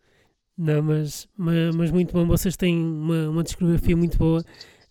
[0.56, 2.26] Não, mas, mas, mas, muito bom.
[2.26, 4.44] Vocês têm uma, uma discografia muito boa.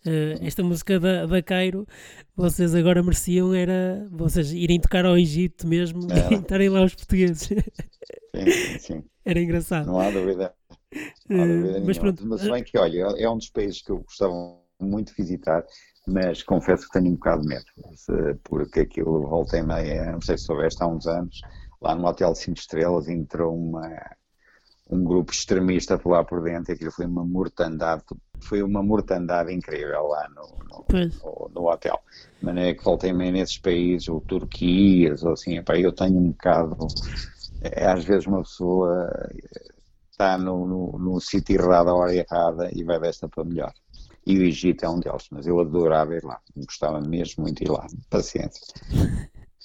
[0.04, 1.86] Uh, esta música da, da Cairo,
[2.34, 7.46] vocês agora mereciam era vocês irem tocar ao Egito mesmo e estarem lá os portugueses.
[7.46, 9.04] Sim, sim, sim.
[9.24, 9.86] Era engraçado.
[9.86, 10.52] Não há dúvida.
[11.28, 13.92] Não há dúvida uh, mas, pronto, mas bem que, olha, é um dos países que
[13.92, 14.34] eu gostava
[14.80, 15.64] muito de visitar,
[16.08, 17.64] mas confesso que tenho um bocado de medo,
[18.42, 21.40] porque aquilo volta e meia, não sei se soubeste, há uns anos,
[21.80, 23.88] lá no Hotel 5 Estrelas entrou uma
[24.92, 28.02] um grupo extremista por lá por dentro, aquilo foi uma mortandade,
[28.40, 31.98] foi uma mortandade incrível lá no, no, no, no hotel.
[32.38, 36.28] De maneira que voltei meio nesses países, ou Turquias, ou assim, epá, eu tenho um
[36.28, 36.76] bocado,
[37.62, 39.10] é, às vezes uma pessoa
[40.10, 43.72] está no, no, no sítio errado, a hora errada, e vai desta para melhor.
[44.26, 47.64] E o Egito é um deles, mas eu adorava ir lá, gostava mesmo muito de
[47.64, 48.62] ir lá, paciência.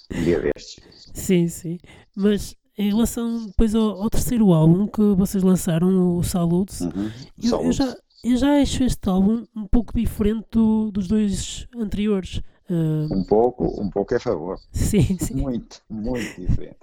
[0.09, 0.81] Um dia destes.
[1.13, 1.77] Sim, sim.
[2.15, 7.11] Mas em relação depois ao, ao, terceiro álbum que vocês lançaram, o Salutes, uhum.
[7.43, 12.41] eu, eu, já, eu já acho este álbum um pouco diferente do, dos dois anteriores.
[12.69, 13.11] Uh...
[13.11, 14.59] Um pouco, um pouco é a favor.
[14.71, 15.35] Sim, sim.
[15.35, 16.77] Muito, muito diferente.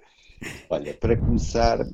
[0.69, 1.87] Olha, para começar,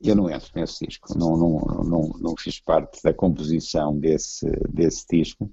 [0.00, 5.06] eu não entro nesse disco, não, não, não, não fiz parte da composição desse, desse
[5.08, 5.50] disco.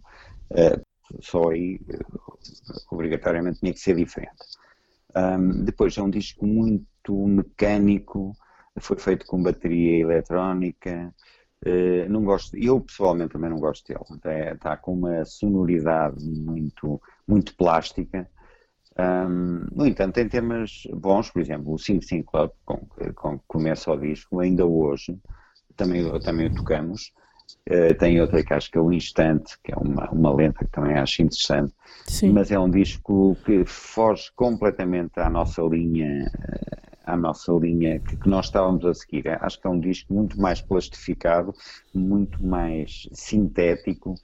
[0.50, 0.82] Uh,
[1.22, 1.80] só aí
[2.92, 4.34] obrigatoriamente tinha que ser diferente.
[5.16, 6.86] Um, depois é um disco muito
[7.28, 8.34] mecânico,
[8.80, 11.14] foi feito com bateria eletrónica.
[11.66, 14.06] Uh, não gosto, eu pessoalmente também não gosto dele.
[14.12, 18.30] Está, está com uma sonoridade muito, muito plástica.
[18.98, 23.46] Um, no entanto, tem temas bons, por exemplo, o Sing Sing Club, com, com que
[23.48, 25.18] começa o disco, ainda hoje,
[25.76, 27.14] também, também o tocamos.
[27.70, 30.72] Uh, tem outra que acho que é o Instante, que é uma, uma lenta que
[30.72, 31.74] também acho interessante,
[32.06, 32.32] Sim.
[32.32, 36.30] mas é um disco que foge completamente à nossa linha,
[37.10, 39.28] à nossa linha que, que, nós estávamos a seguir.
[39.42, 41.54] Acho que é um disco muito mais plastificado,
[41.94, 44.16] muito mais sintético,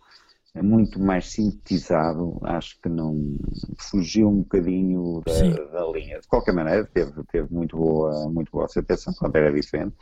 [0.56, 2.40] muito mais sintetizado.
[2.44, 3.38] Acho que não
[3.78, 6.20] fugiu um bocadinho da, da linha.
[6.20, 9.96] De qualquer maneira, teve, teve muito boa, muito boa aceitação, quando era diferente.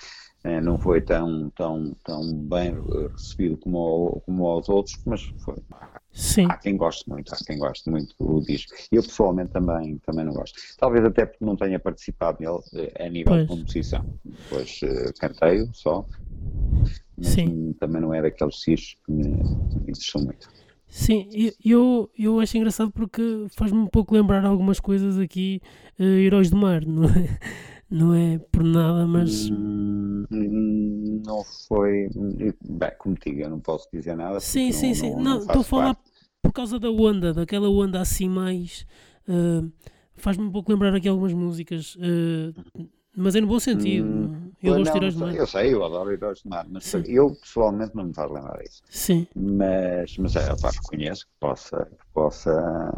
[0.44, 2.76] É, não foi tão, tão, tão bem
[3.14, 5.56] recebido como, como aos outros, mas foi.
[6.12, 6.46] Sim.
[6.50, 8.74] Há quem goste muito, há quem goste muito do disco.
[8.92, 10.60] Eu pessoalmente também, também não gosto.
[10.78, 13.42] Talvez até porque não tenha participado nele eh, a nível pois.
[13.42, 14.06] de composição.
[14.24, 16.06] Depois uh, cantei só,
[17.18, 17.74] mas Sim.
[17.80, 20.48] também não é daqueles discos que me, me interessam muito.
[20.88, 21.28] Sim,
[21.66, 25.60] eu, eu acho engraçado porque faz-me um pouco lembrar algumas coisas aqui,
[26.00, 27.40] uh, Heróis do Mar, não é?
[27.94, 29.50] Não é por nada, mas.
[29.50, 30.26] Hum,
[31.26, 32.10] não foi.
[32.68, 34.40] Bem, como digo, eu não posso dizer nada.
[34.40, 35.16] Sim, sim, não, sim.
[35.16, 35.98] Não, estou a falar
[36.42, 38.86] por causa da onda, daquela onda assim mais.
[39.28, 39.72] Uh,
[40.16, 41.96] Faz-me um pouco lembrar aqui algumas músicas.
[41.96, 44.06] Uh, mas é no bom sentido.
[44.08, 45.36] Hum, eu gosto de Heróis do Mar.
[45.36, 47.04] Eu sei, eu adoro Heróis do Mar, mas Sim.
[47.06, 48.82] eu pessoalmente não me faz lembrar isso.
[48.89, 49.28] Sim.
[49.36, 52.91] Mas, mas é, pá, reconheço que possa, que possa,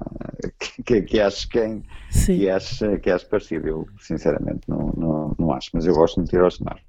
[0.85, 2.37] que, que, acho quem, Sim.
[2.37, 3.67] que acho, que acho parecido.
[3.67, 6.79] Eu, sinceramente, não, não, não acho, mas eu gosto muito de Heróis do Mar.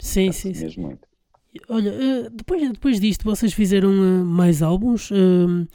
[0.00, 0.64] Sim, acho sim, sim.
[0.64, 1.06] Mesmo muito.
[1.68, 5.10] Olha, eh, depois, depois disto vocês fizeram eh, mais álbuns?
[5.10, 5.68] Uh,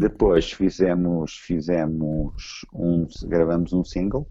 [0.00, 4.26] depois fizemos, fizemos um, gravamos um single.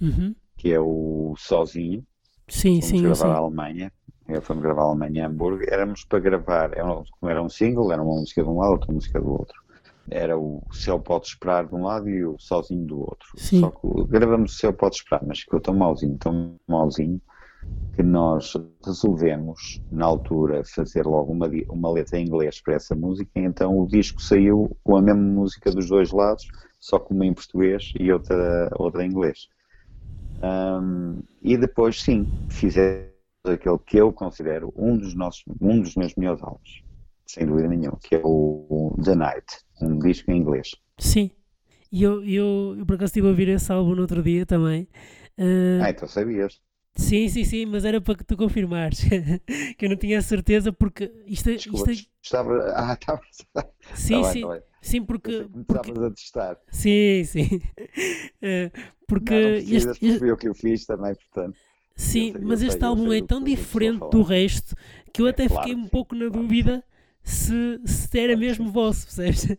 [0.00, 2.04] Uhum que é o Sozinho.
[2.48, 3.02] Sim, fomos sim.
[3.02, 3.92] gravar a Alemanha.
[4.28, 5.62] Eu fomos gravar a Alemanha em Hamburgo.
[5.68, 8.92] Éramos para gravar, era um, era um single, era uma música de um lado, outra
[8.92, 9.62] música do outro.
[10.08, 13.28] Era o Céu Pode Esperar de um lado e o Sozinho do outro.
[13.36, 13.60] Sim.
[13.60, 17.20] Só que gravamos o Céu Pode Esperar, mas ficou tão malzinho, tão malzinho,
[17.94, 18.52] que nós
[18.84, 23.86] resolvemos, na altura, fazer logo uma, uma letra em inglês para essa música, então o
[23.86, 26.46] disco saiu com a mesma música dos dois lados,
[26.78, 29.48] só que uma em português e outra, outra em inglês.
[30.42, 33.10] Um, e depois, sim, fizemos
[33.44, 36.82] aquele que eu considero um dos, nossos, um dos meus melhores álbuns,
[37.26, 39.46] sem dúvida nenhuma, que é o The Night,
[39.80, 40.72] um disco em inglês.
[40.98, 41.30] Sim,
[41.90, 44.88] e eu, eu, eu por acaso estive a ouvir esse álbum no outro dia também.
[45.38, 45.82] Uh...
[45.82, 46.60] Ah, então sabias.
[46.96, 49.00] Sim, sim, sim, mas era para que tu confirmares,
[49.76, 52.10] que eu não tinha certeza, porque isto, é, Desculpa, isto é...
[52.22, 52.72] estava...
[52.74, 53.20] Ah, estava...
[53.94, 55.46] Sim, tá sim, bem, tá sim, porque...
[55.66, 55.90] porque...
[55.90, 56.58] a testar.
[56.70, 57.60] Sim, sim,
[58.42, 58.70] uh,
[59.06, 59.34] porque...
[59.34, 61.56] Não, não este, o que eu fiz também, portanto...
[61.94, 64.76] Sim, sei, mas este álbum é tão diferente do resto,
[65.12, 66.84] que eu é, até claro, fiquei um pouco na dúvida
[67.22, 69.56] se, se era mesmo vosso, percebes?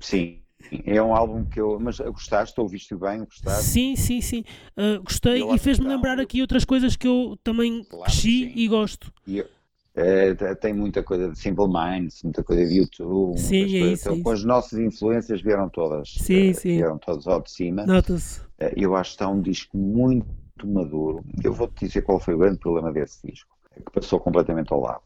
[0.00, 0.42] Sim,
[0.84, 1.78] é um álbum que eu.
[1.80, 2.60] Mas gostaste?
[2.60, 3.24] Ouviste bem?
[3.24, 3.64] Gostaste?
[3.64, 4.44] Sim, sim, sim.
[4.76, 8.68] Uh, gostei eu e fez-me lembrar aqui outras coisas que eu também claro, cresci e
[8.68, 9.12] gosto.
[9.26, 9.48] E eu,
[9.94, 13.38] é, tem muita coisa de Simple Minds, muita coisa de YouTube.
[13.38, 16.14] Sim, é isso, então, é Com as nossas influências vieram todas.
[16.18, 16.76] Sim, uh, sim.
[16.76, 17.84] Vieram todas ao de cima.
[17.84, 18.40] Nota-se.
[18.40, 20.26] Uh, eu acho que está um disco muito
[20.64, 21.24] maduro.
[21.42, 25.02] Eu vou-te dizer qual foi o grande problema desse disco, que passou completamente ao lado.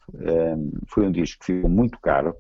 [0.87, 2.35] foi um disco que ficou muito caro,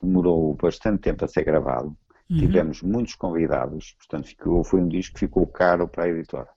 [0.00, 1.96] demorou bastante tempo a ser gravado
[2.30, 2.38] Uhum.
[2.38, 6.48] Tivemos muitos convidados, portanto ficou, foi um disco que ficou caro para a editora.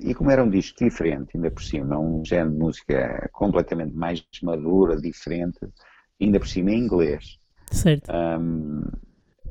[0.00, 4.24] E como era um disco diferente, ainda por cima, um género de música completamente mais
[4.42, 5.58] madura, diferente,
[6.20, 7.38] ainda por cima em inglês.
[7.70, 8.10] Certo.
[8.12, 8.82] Um,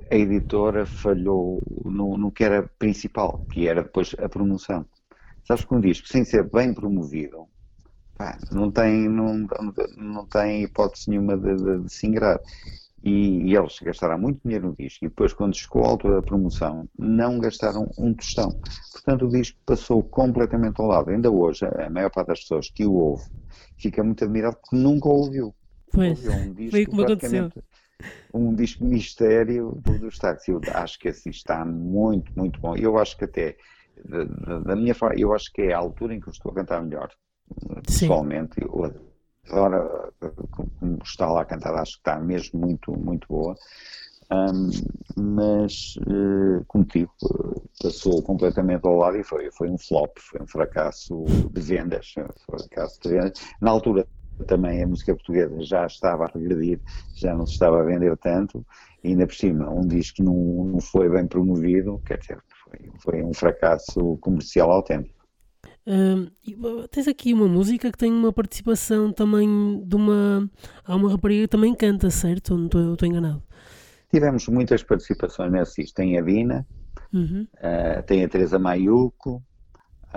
[0.10, 4.86] a editora falhou no, no, que era principal, que era depois a promoção.
[5.46, 7.46] Sabes que um disco, sem ser bem promovido,
[8.18, 9.46] pá, não, tem, não,
[9.98, 12.40] não tem hipótese nenhuma de, de, de se ingrar
[13.04, 16.22] e, e, eles gastaram muito dinheiro no disco e depois quando chegou a altura da
[16.22, 18.60] promoção não gastaram um tostão.
[18.92, 21.10] Portanto o disco passou completamente ao lado.
[21.10, 23.24] Ainda hoje a maior parte das pessoas que o ouve
[23.78, 25.54] fica muito admirado porque nunca ouviu.
[25.92, 27.52] Pois, um disco, foi como aconteceu.
[28.34, 30.48] Um disco mistério do Stax.
[30.48, 32.76] Eu acho que assim está muito, muito bom.
[32.76, 33.58] Eu acho que até
[34.06, 36.56] da, da minha forma, eu acho que é a altura em que eu estou a
[36.56, 37.10] cantar melhor.
[37.86, 39.07] Pessoalmente, eu
[39.50, 40.12] agora,
[40.52, 43.56] como está lá cantada, acho que está mesmo muito, muito boa.
[44.30, 44.70] Um,
[45.16, 46.66] mas, uh,
[47.82, 52.14] passou completamente ao lado e foi, foi um flop, foi um fracasso de vendas.
[52.18, 53.34] Um fracasso de vendas.
[53.62, 54.06] Na altura
[54.46, 56.80] também a música portuguesa já estava a regredir,
[57.16, 58.66] já não se estava a vender tanto,
[59.04, 63.24] e ainda por cima um disco não, não foi bem promovido, quer dizer, foi, foi
[63.24, 65.17] um fracasso comercial autêntico.
[66.92, 70.50] Tens aqui uma música que tem uma participação também de uma.
[70.86, 72.52] Há uma rapariga que também canta, certo?
[72.52, 73.42] Ou não estou enganado?
[74.12, 75.96] Tivemos muitas participações nesse disco.
[75.96, 76.68] Tem a Dina,
[77.14, 77.48] uhum.
[77.56, 79.44] uh, tem a Teresa Maiuco,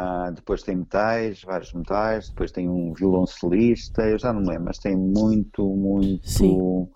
[0.00, 4.66] Uh, depois tem metais, vários metais, depois tem um violoncelista, eu já não me lembro,
[4.66, 6.88] mas tem muito, muito,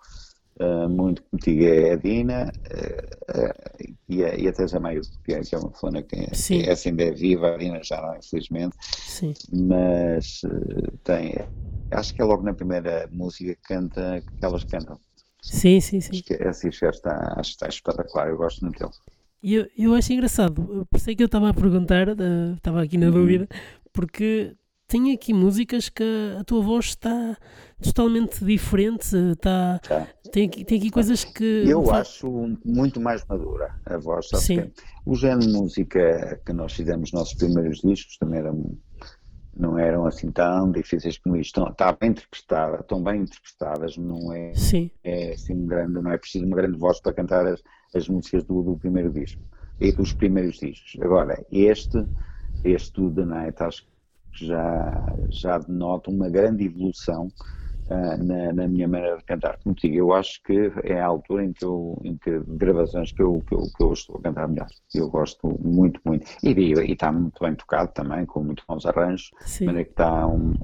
[0.60, 5.40] uh, muito contigo é a Dina uh, e, a, e a Teresa Maio, que é,
[5.40, 8.16] que é uma fulana que, é, que é assim é viva, a Dina já não,
[8.16, 9.34] infelizmente, Sim.
[9.52, 10.42] mas
[11.02, 11.34] tem,
[11.90, 14.98] acho que é logo na primeira música que, canta, que elas cantam.
[15.42, 16.10] Sim, sim, sim.
[16.12, 18.92] Acho que esse está, acho que está espetacular, eu gosto muito dele.
[19.42, 22.96] Eu, eu acho engraçado, por isso é que eu estava a perguntar, uh, estava aqui
[22.96, 23.12] na uhum.
[23.12, 23.48] dúvida,
[23.92, 27.36] porque tem aqui músicas que a tua voz está
[27.82, 30.08] totalmente diferente, está, tá.
[30.32, 31.64] tem, aqui, tem aqui coisas que...
[31.66, 34.72] Eu acho muito mais madura a voz, sabe Sim.
[35.04, 38.76] o género de música que nós fizemos nos nossos primeiros discos também eram,
[39.56, 44.54] não eram assim tão difíceis como isto, está bem interpretada, estão bem interpretadas, não é,
[44.54, 44.90] Sim.
[45.02, 47.62] é assim grande, não é preciso uma grande voz para cantar as
[47.94, 49.40] as músicas do, do primeiro disco
[49.80, 50.96] e dos primeiros discos.
[51.00, 52.04] Agora, este,
[52.64, 53.93] este do The Night, acho que
[54.34, 57.28] já, já denota uma grande evolução
[57.86, 59.58] uh, na, na, minha maneira de cantar.
[59.62, 63.22] Como digo, eu acho que é a altura em que, eu, em que gravações que
[63.22, 64.68] eu, que, eu, que eu estou a cantar melhor.
[64.94, 66.26] Eu gosto muito, muito.
[66.42, 70.26] E, e, está muito bem tocado também, com muito bons arranjos, de maneira que está
[70.26, 70.54] um,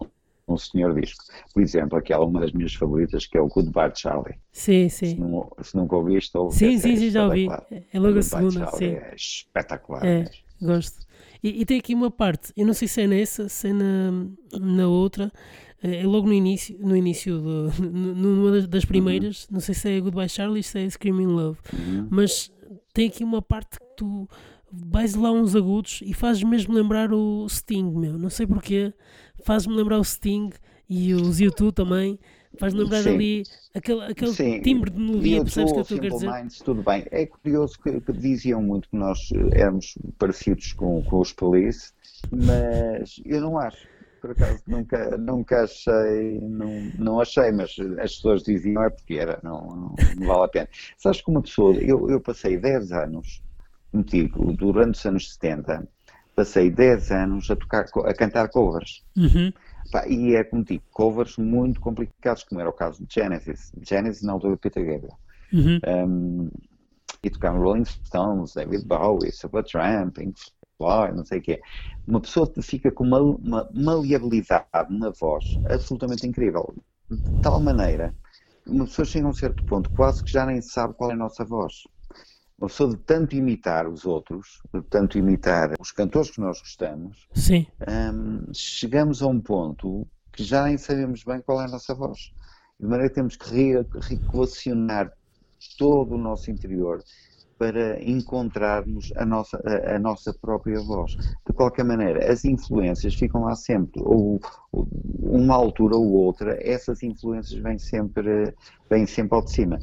[0.49, 1.25] um senhor disco.
[1.53, 4.37] Por exemplo, aquela uma das minhas favoritas que é o Goodbye Charlie.
[4.53, 5.11] Sim, sim.
[5.11, 6.57] Se, não, se nunca ouviste, ouve.
[6.57, 7.49] Sim, sim, sim, já ouvi.
[7.93, 8.95] É logo a segunda, Charlie sim.
[8.97, 10.05] É espetacular.
[10.05, 10.31] É,
[10.61, 11.10] gosto.
[11.43, 14.13] E, e, tem aqui uma parte, eu não sei se é nessa, se é na,
[14.61, 15.33] na outra,
[15.83, 19.55] é, é logo no início, no início do, numa das primeiras, uhum.
[19.55, 22.09] não sei se é Goodbye Charlie, se é Screaming Love, uhum.
[22.11, 22.53] mas
[22.93, 24.29] tem aqui uma parte que tu
[24.73, 28.17] vais lá uns agudos e fazes mesmo lembrar o Sting, meu.
[28.17, 28.93] Não sei porquê,
[29.45, 30.51] faz-me lembrar o Sting
[30.89, 32.19] e os YouTube também.
[32.59, 33.15] Faz-me lembrar Sim.
[33.15, 33.43] ali
[33.75, 34.61] aquele, aquele Sim.
[34.61, 36.31] timbre de melodia, percebes o que eu estou a dizer?
[36.31, 37.07] Minds, tudo bem.
[37.11, 41.93] É curioso que, que, diziam muito que nós eh, éramos parecidos com, com os Police,
[42.31, 43.89] mas eu não acho.
[44.21, 49.41] Por acaso nunca, nunca achei, não, não achei, mas as pessoas diziam é porque era,
[49.43, 50.69] não, não, não vale a pena.
[50.99, 53.43] Sabes que uma pessoa, eu, eu passei 10 anos
[53.91, 55.89] contigo durante os anos 70,
[56.35, 59.03] passei 10 anos a, tocar, a cantar covers.
[59.17, 59.53] Uhum.
[60.09, 63.73] E é contigo, covers muito complicados, como era o caso de Genesis.
[63.83, 65.19] Genesis na altura de Peter Gabriel.
[65.53, 65.81] Uhum.
[65.87, 66.51] Um,
[67.23, 70.41] e tocavam Rolling Stones, David Bowie, Supertramp, Pink
[70.79, 71.61] Floyd, não sei o quê.
[72.07, 76.75] Uma pessoa fica com uma, uma maleabilidade na voz absolutamente incrível.
[77.11, 78.15] De tal maneira,
[78.67, 81.17] uma pessoa chega a um certo ponto quase que já nem sabe qual é a
[81.17, 81.83] nossa voz
[82.61, 87.27] uma pessoa de tanto imitar os outros, de tanto imitar os cantores que nós gostamos.
[87.89, 92.33] Um, chegamos a um ponto que já nem sabemos bem qual é a nossa voz.
[92.79, 95.11] De maneira que temos que reequacionar
[95.79, 97.03] todo o nosso interior
[97.61, 101.15] para encontrarmos a nossa, a, a, nossa própria voz.
[101.47, 104.41] De qualquer maneira, as influências ficam lá sempre, ou,
[104.73, 104.89] ou
[105.21, 108.55] uma altura ou outra, essas influências vêm sempre,
[108.89, 109.79] vêm sempre ao de cima.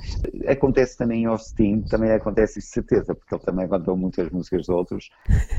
[0.47, 4.71] Acontece também em Austin, também acontece de certeza, porque ele também cantou muitas músicas de
[4.71, 5.11] outros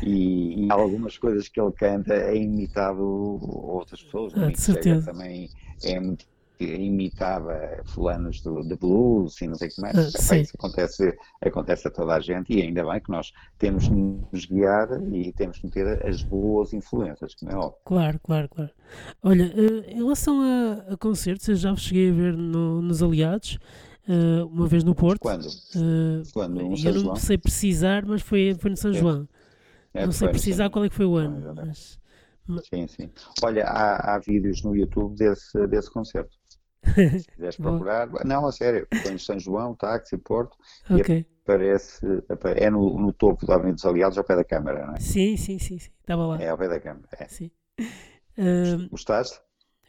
[0.03, 4.33] e, e algumas coisas que ele canta é imitado outras pessoas.
[4.35, 5.13] Ah, de certeza.
[5.13, 5.49] Também
[5.85, 6.27] é muito
[6.59, 9.97] que imitava fulanos do, de blues e não sei o que mais.
[10.15, 13.95] Uh, isso acontece, acontece a toda a gente e ainda bem que nós temos que
[13.95, 17.79] nos guiar e temos que ter as boas influências, como é óbvio.
[17.85, 18.71] Claro, claro, claro.
[19.23, 23.59] Olha, uh, em relação a, a, concertos, eu já cheguei a ver no, nos Aliados.
[24.09, 25.21] Uh, uma vez no Porto.
[25.21, 25.45] Quando?
[25.45, 26.55] Uh, Quando?
[26.55, 28.95] No eu não sei precisar, mas foi, foi no São é.
[28.95, 29.29] João.
[29.93, 31.55] É, não sei precisar qual é que foi o ano.
[31.55, 31.99] Mas...
[32.73, 33.11] Sim, sim.
[33.43, 36.38] Olha, há, há vídeos no YouTube desse, desse concerto.
[36.85, 40.57] Se quiseres procurar, não, a sério, pões São João, táxi, Porto,
[40.91, 41.19] okay.
[41.21, 42.07] e aparece,
[42.57, 45.01] é no, no topo da Avenida dos Aliados, ao pé da Câmara, não é?
[45.01, 45.91] Sim, sim, sim, sim.
[46.01, 46.43] estava lá.
[46.43, 47.27] É ao pé da Câmara, é.
[47.29, 47.51] Sim.
[48.39, 49.41] Uh, Gostaste?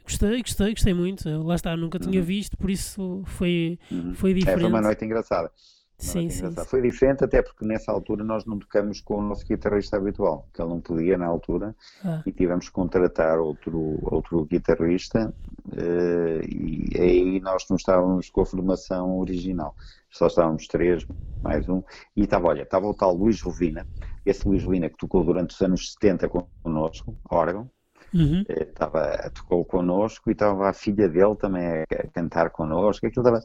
[0.03, 1.30] Gostei, gostei, gostei muito.
[1.43, 2.26] Lá está, nunca tinha uhum.
[2.26, 4.16] visto, por isso foi, uhum.
[4.16, 4.57] foi diferente.
[4.57, 5.51] É, foi uma noite engraçada.
[6.00, 9.45] Sim, sim, sim, Foi diferente até porque nessa altura nós não tocamos com o nosso
[9.45, 11.76] guitarrista habitual, que ele não podia na altura,
[12.06, 12.24] ah.
[12.26, 15.34] e tivemos que contratar outro, outro guitarrista,
[15.68, 19.76] uh, e aí nós não estávamos com a formação original.
[20.10, 21.06] Só estávamos três,
[21.43, 21.84] mais um,
[22.16, 23.86] e estava, olha, estava o tal Luís Rovina,
[24.26, 26.30] esse Luís Rovina que tocou durante os anos 70
[26.64, 27.70] connosco, órgão,
[28.12, 28.43] Uhum.
[28.50, 33.06] Estava, tocou connosco e estava a filha dele também a, a cantar connosco.
[33.06, 33.39] Aquilo estava,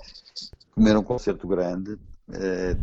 [0.75, 1.99] como era um concerto grande,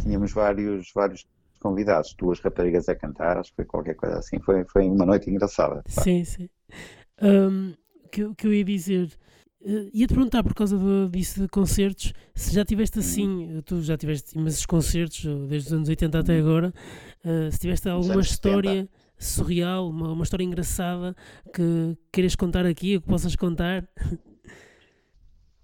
[0.01, 1.25] tínhamos vários, vários
[1.61, 4.39] convidados, duas raparigas a cantar, acho que foi qualquer coisa assim.
[4.39, 5.83] Foi, foi uma noite engraçada.
[5.87, 6.49] Sim, sim.
[7.21, 7.73] Um,
[8.11, 9.11] que, que eu ia dizer.
[9.61, 13.01] Uh, ia-te perguntar por causa do, disso de concertos, se já tiveste hum.
[13.01, 16.39] assim, tu já tiveste imensos concertos, desde os anos 80 até hum.
[16.39, 16.73] agora,
[17.23, 18.89] uh, se tiveste alguma história
[19.19, 21.15] surreal, uma, uma história engraçada
[21.53, 23.87] que queiras contar aqui, ou que possas contar?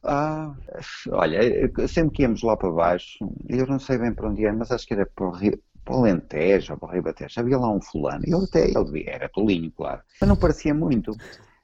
[0.10, 0.56] Ah,
[1.10, 1.42] olha,
[1.90, 3.18] sempre que íamos lá para baixo,
[3.50, 5.96] eu não sei bem para onde é, mas acho que era para o Rio, para
[5.96, 10.02] o Alentejo para o Ribatejo, havia lá um fulano, ele até, ele era tolinho, claro,
[10.22, 11.12] mas não parecia muito,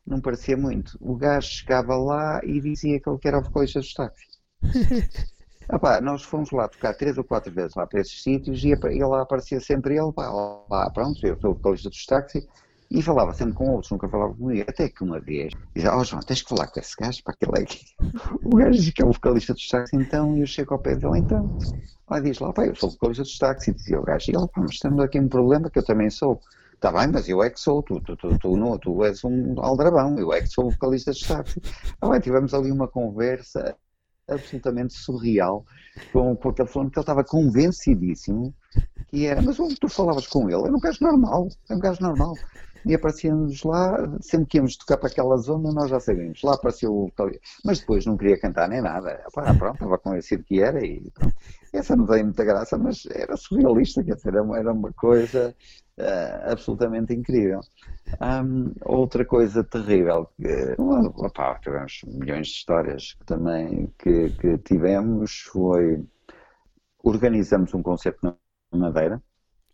[0.05, 0.97] não parecia muito.
[0.99, 4.27] O gajo chegava lá e dizia que ele era o vocalista dos táxis.
[5.71, 9.05] Epá, nós fomos lá tocar três ou quatro vezes lá para esses sítios e ele
[9.05, 10.29] lá aparecia sempre ele, pá,
[10.69, 12.45] lá, pronto, eu sou o vocalista dos táxis,
[12.89, 14.65] e falava sempre com outros, nunca falava comigo.
[14.69, 17.63] Até que uma vez, dizia, oh, João, tens que falar com esse gajo, para aquele
[17.63, 17.85] aqui.
[18.45, 21.19] O gajo que é o vocalista dos táxis, então, e eu chego ao pé dele,
[21.19, 21.57] então.
[22.09, 24.35] Lá diz lá, pá, eu sou o vocalista dos táxis, e dizia o gajo, e
[24.35, 26.39] ele, pá, mas temos aqui um problema que eu também sou.
[26.73, 29.55] Está bem, mas eu é que sou, tu, tu, tu, tu, não, tu és um
[29.57, 31.63] aldrabão, eu é que sou o vocalista dos táxis.
[32.01, 33.75] Ah, bem, tivemos ali uma conversa
[34.27, 35.65] absolutamente surreal
[36.11, 38.53] com, com aquele fulano que ele estava convencidíssimo
[39.07, 40.63] que era, mas onde tu falavas com ele?
[40.63, 42.33] Era um gajo normal, era um gajo normal
[42.85, 46.41] e aparecíamos lá, sempre que íamos tocar para aquela zona, nós já sabíamos.
[46.43, 47.11] Lá apareceu o
[47.63, 49.23] mas depois não queria cantar nem nada.
[49.33, 51.35] Pá, pronto, estava convencido que era e pronto.
[51.71, 55.55] Essa não tem muita graça, mas era surrealista, quer dizer, era uma coisa
[55.97, 57.61] uh, absolutamente incrível.
[58.21, 65.41] Um, outra coisa terrível, que, opá, tivemos milhões de histórias que também que, que tivemos,
[65.51, 66.03] foi
[67.03, 68.19] organizamos um concerto
[68.71, 69.21] na Madeira,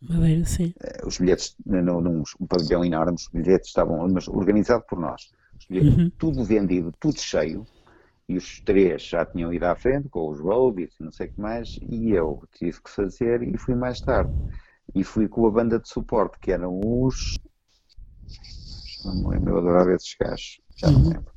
[0.01, 0.73] Madeira, sim.
[0.79, 5.31] Eh, os bilhetes, num, num um pavilhão enorme, os bilhetes estavam mas organizado por nós.
[5.69, 6.09] Bilhetes, uhum.
[6.17, 7.65] Tudo vendido, tudo cheio.
[8.27, 11.33] E os três já tinham ido à frente, com os roadies e não sei o
[11.33, 14.31] que mais, e eu tive que fazer e fui mais tarde.
[14.93, 17.37] E fui com a banda de suporte, que eram os.
[19.03, 21.09] Não me lembro, eu adorava esses gajos, já não uhum.
[21.09, 21.33] lembro.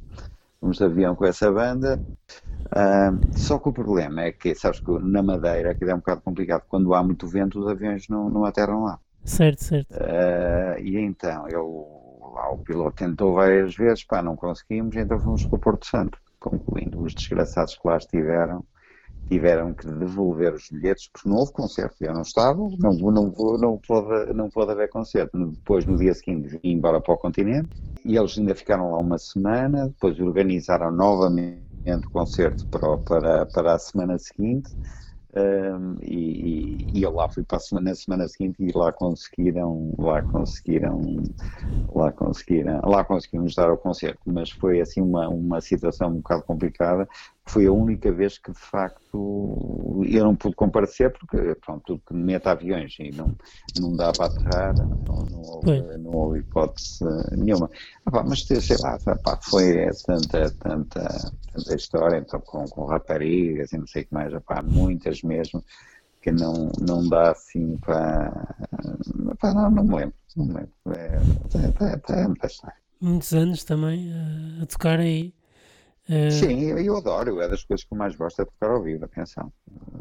[0.61, 2.01] Fomos de avião com essa banda
[2.67, 6.21] Uh, só que o problema é que, sabes que na Madeira, que é um bocado
[6.23, 8.99] complicado, quando há muito vento, os aviões não, não aterram lá.
[9.25, 9.93] Certo, certo.
[9.93, 15.45] Uh, e então, eu, lá o piloto tentou várias vezes, pá, não conseguimos, então fomos
[15.45, 16.19] para o Porto Santo.
[16.41, 18.65] Concluindo, os desgraçados que lá estiveram
[19.29, 21.97] tiveram que devolver os bilhetes porque não houve concerto.
[22.01, 25.39] Eu não estava, não, não, não, não, pode, não pode haver concerto.
[25.39, 27.71] Depois, no dia seguinte, vim embora para o continente
[28.05, 33.75] e eles ainda ficaram lá uma semana, depois organizaram novamente o concerto para, para, para
[33.75, 34.71] a semana seguinte
[35.35, 39.95] um, e, e, eu lá fui para a semana, na semana seguinte e lá conseguiram,
[39.99, 41.23] lá conseguiram,
[41.89, 46.43] lá conseguiram, lá conseguimos dar o concerto, mas foi assim uma, uma situação um bocado
[46.43, 47.09] complicada
[47.47, 52.15] foi a única vez que de facto eu não pude comparecer porque pronto, tudo que
[52.15, 53.35] meta aviões e não,
[53.79, 57.71] não dá para aterrar, então não, houve, não houve hipótese nenhuma.
[58.07, 63.79] Ah, mas sei lá, pá, foi tanta, tanta, tanta história então, com, com raparigas e
[63.79, 65.63] não sei o que mais, pá, muitas mesmo
[66.23, 68.31] que não, não dá assim para.
[69.41, 70.73] Pá, não, não me lembro, não me lembro.
[70.95, 71.21] É,
[71.59, 74.13] é, é, é, Muitos anos também
[74.63, 75.35] a tocar aí.
[75.37, 75.42] Uh...
[76.31, 79.05] Sim, eu, eu, adoro, é das coisas que eu mais gosto é tocar ao vivo,
[79.05, 79.53] atenção,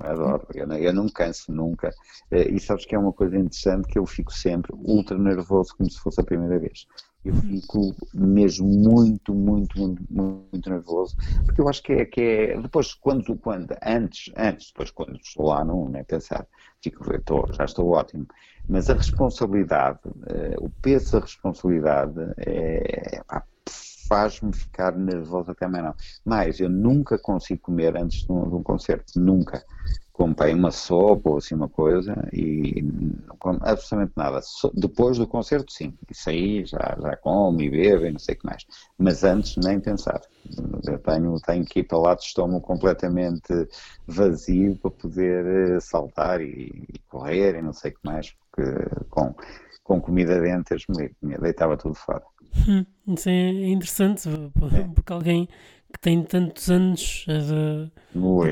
[0.04, 1.94] adoro, eu, eu não me canso nunca,
[2.32, 5.90] eh, e sabes que é uma coisa interessante que eu fico sempre ultra nervoso como
[5.90, 6.86] se fosse a primeira vez,
[7.24, 7.42] eu uhum.
[7.42, 12.94] fico mesmo muito, muito, muito, muito nervoso, porque eu acho que é, que é depois,
[12.94, 16.48] quando, quando, antes, antes, depois quando estou lá, não, nem pensar,
[16.82, 18.26] fico, estou, já estou ótimo,
[18.68, 23.44] mas a responsabilidade, uh, o peso da responsabilidade é, pá,
[24.12, 25.96] faz-me ficar nervoso até não.
[26.26, 29.64] Mas eu nunca consigo comer antes de um, de um concerto, nunca.
[30.12, 34.42] Comprei uma sopa ou assim uma coisa e não como absolutamente nada.
[34.42, 35.98] So, depois do concerto, sim.
[36.10, 38.66] Isso aí já, já como e bebo e não sei o que mais.
[38.98, 40.20] Mas antes, nem pensar.
[40.86, 43.54] Eu tenho, tenho que ir para lá de estômago completamente
[44.06, 45.46] vazio para poder
[45.78, 49.34] eh, saltar e, e correr e não sei o que mais, porque com,
[49.84, 50.78] com comida dentro,
[51.22, 52.24] deitava tudo fora.
[52.68, 54.30] Hum, isso é interessante,
[54.96, 55.48] porque alguém
[55.92, 57.92] que tem tantos anos de.
[58.16, 58.52] Não, é,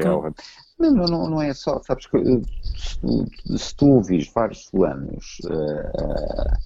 [0.80, 2.42] não, não, não é só, sabes que eh,
[2.78, 6.58] se tu, se tu ouvis vários fulanos, uh, uh,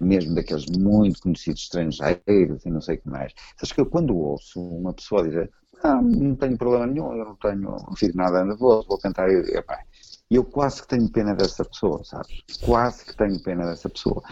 [0.00, 4.16] mesmo daqueles muito conhecidos estrangeiros e não sei o que mais, sabes que eu quando
[4.16, 5.50] ouço uma pessoa dizer
[5.82, 10.36] ah, não tenho problema nenhum, eu não tenho, não fiz nada nervoso, vou cantar e
[10.36, 12.42] eu quase que tenho pena dessa pessoa, sabes?
[12.60, 14.22] Quase que tenho pena dessa pessoa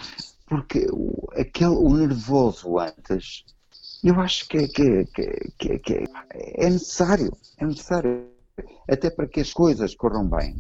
[0.47, 3.45] porque o, aquele, o nervoso antes,
[4.03, 5.05] eu acho que, que,
[5.59, 8.29] que, que, é necessário, é necessário,
[8.89, 10.57] até para que as coisas corram bem.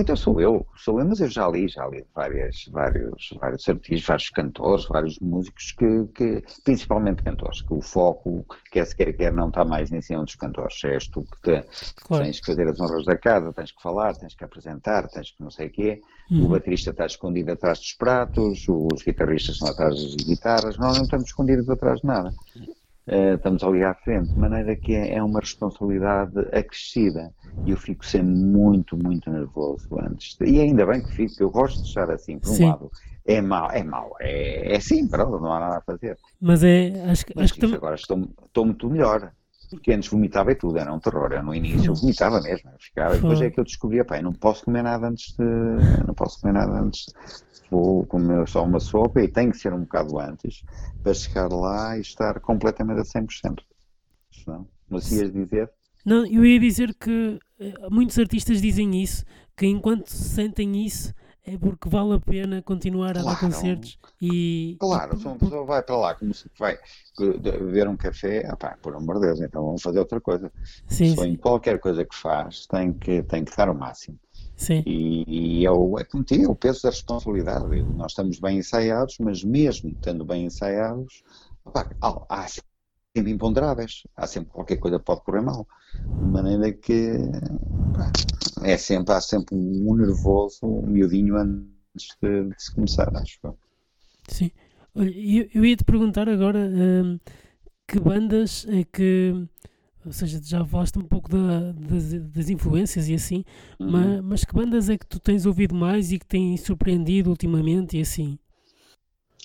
[0.00, 4.06] Então sou eu, sou eu, mas eu já li, já li várias, vários, vários artistas,
[4.06, 9.32] vários cantores, vários músicos, que, que, principalmente cantores, que o foco, quer se quer, quer
[9.32, 10.82] não está mais em cima dos cantores.
[10.84, 11.64] És tu que te,
[12.06, 12.24] claro.
[12.24, 15.42] tens que fazer as honras da casa, tens que falar, tens que apresentar, tens que
[15.42, 16.00] não sei o quê.
[16.30, 16.46] Uhum.
[16.46, 21.04] O baterista está escondido atrás dos pratos, os guitarristas estão atrás das guitarras, nós não
[21.04, 22.34] estamos escondidos atrás de nada.
[23.08, 27.32] Uh, estamos ali à frente, de maneira que é, é uma responsabilidade acrescida
[27.64, 30.36] e eu fico sempre muito, muito nervoso antes.
[30.40, 32.68] E ainda bem que fico, eu gosto de estar assim, por um Sim.
[32.68, 32.90] lado.
[33.24, 36.16] É mau, é mau, é, é assim, pronto, não há nada a fazer.
[36.40, 39.32] Mas é, acho, Mas acho que agora estou, estou muito melhor.
[39.70, 41.32] Porque antes vomitava e tudo, era um terror.
[41.32, 43.14] Eu, no início eu vomitava mesmo, eu ficava.
[43.14, 45.44] Depois é que eu descobri, pá, não posso comer nada antes de.
[46.06, 47.06] Não posso comer nada antes.
[47.70, 50.62] Vou comer só uma sopa e tem que ser um bocado antes
[51.02, 53.60] para chegar lá e estar completamente a 100%.
[54.46, 54.66] Não?
[54.88, 55.70] Mas ias dizer?
[56.04, 59.24] Não, eu ia dizer que eh, muitos artistas dizem isso,
[59.56, 61.12] que enquanto sentem isso
[61.46, 64.76] é porque vale a pena continuar claro, a dar concertos e...
[64.80, 66.76] Claro, se uma pessoa vai para lá como se vai
[67.16, 70.52] beber um café, ah pá, por amor de Deus, então vamos fazer outra coisa.
[70.88, 71.24] Sim, sim.
[71.24, 74.18] em qualquer coisa que faz tem que, tem que dar o máximo.
[74.56, 74.82] Sim.
[74.86, 77.82] E, e é, o, é como o peso da responsabilidade.
[77.94, 81.22] Nós estamos bem ensaiados, mas mesmo estando bem ensaiados,
[82.00, 85.66] há, há sempre imponderáveis, há sempre qualquer coisa que pode correr mal.
[85.94, 87.12] De maneira que
[87.94, 88.10] pá,
[88.62, 93.58] é sempre, há sempre um nervoso, um miudinho antes de, de se começar, acho eu.
[94.28, 94.50] Sim.
[94.94, 97.18] Olha, eu, eu ia te perguntar agora hum,
[97.86, 99.46] que bandas é que
[100.06, 103.44] ou seja, já falaste um pouco da, das, das, influências e assim,
[103.78, 103.90] uhum.
[103.90, 107.98] mas, mas, que bandas é que tu tens ouvido mais e que têm surpreendido ultimamente
[107.98, 108.38] e assim?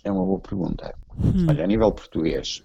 [0.03, 0.95] É uma boa pergunta.
[1.18, 1.47] Hum.
[1.49, 2.64] Olha, a nível português,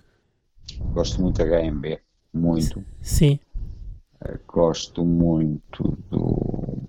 [0.93, 1.99] gosto muito da HMB,
[2.33, 2.85] muito.
[3.01, 3.39] Sim.
[4.23, 6.83] Uh, gosto muito do.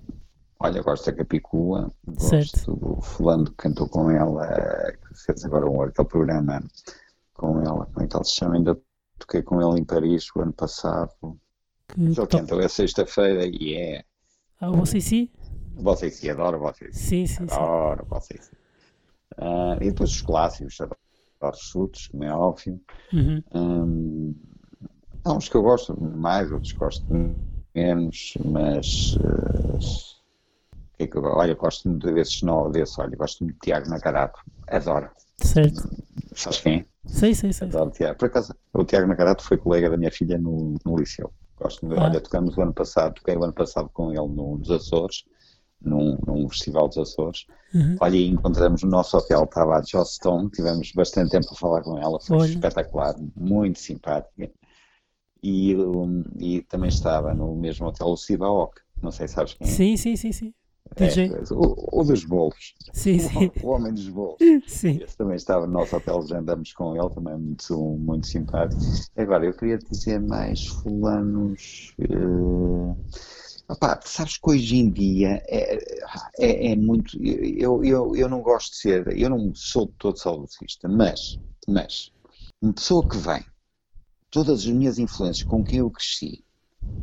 [0.59, 2.75] Olha, gosto da Capicua, gosto certo.
[2.75, 6.63] do fulano que cantou com ela, que fez agora um, aquele programa
[7.33, 8.55] com ela, como é que ele se chama?
[8.55, 8.77] Ainda
[9.17, 11.11] toquei com ele em Paris o ano passado.
[11.87, 14.03] Que Já cantou é sexta-feira e é.
[14.59, 15.29] Ah, sim?
[15.75, 17.25] Você sim, adoro você sim.
[17.25, 17.43] Sim, sim.
[17.43, 18.37] Adoro sim.
[18.39, 18.55] sim.
[19.37, 20.97] Uh, e depois os clássicos, adoro
[21.53, 22.81] os chutes, como é óbvio.
[23.13, 23.43] Uhum.
[23.53, 24.35] Um,
[25.23, 27.05] há uns que eu gosto mais, outros gosto
[27.75, 29.15] menos, mas.
[29.17, 30.17] Uh,
[30.97, 33.89] que é que eu, olha, gosto muito desses novos, desse, olha, gosto muito de Tiago
[33.89, 35.11] Nacarato, adoro.
[35.39, 35.89] Certo.
[36.35, 36.85] Sabes quem?
[37.05, 37.67] Sei, sei, sei.
[37.67, 38.17] Adoro Tiago.
[38.17, 41.31] Por acaso, o Tiago Nacarato foi colega da minha filha no, no liceu.
[41.57, 42.03] Gosto de, ah.
[42.03, 45.23] Olha, tocamos o ano passado, toquei o ano passado com ele no, nos Açores,
[45.81, 47.45] num, num festival dos Açores.
[47.73, 47.95] Uhum.
[47.99, 51.81] Olha, e encontramos no nosso hotel, estava a Joss Stone, tivemos bastante tempo a falar
[51.81, 52.49] com ela, foi Olha.
[52.49, 54.51] espetacular, muito simpática.
[55.41, 59.67] E, um, e também estava no mesmo hotel o Cibaoc, não sei se sabes quem
[59.67, 59.69] é.
[59.69, 60.53] Sim, sim, sim, sim.
[60.95, 62.73] É, o, o, dos bolos.
[62.93, 63.51] Sim, sim.
[63.61, 64.37] O, o, homem dos bolos.
[64.67, 64.99] Sim.
[65.03, 68.81] Esse também estava no nosso hotel, já andamos com ele, também muito, muito simpático.
[69.15, 71.93] Agora, eu queria dizer mais fulanos.
[71.99, 72.95] Uh,
[73.69, 75.77] opá, sabes que hoje em dia é,
[76.39, 77.17] é, é, muito.
[77.21, 79.17] Eu, eu, eu não gosto de ser.
[79.17, 82.11] Eu não sou todo saudosista, mas, mas
[82.61, 83.45] uma pessoa que vem,
[84.31, 86.43] todas as minhas influências com quem eu cresci,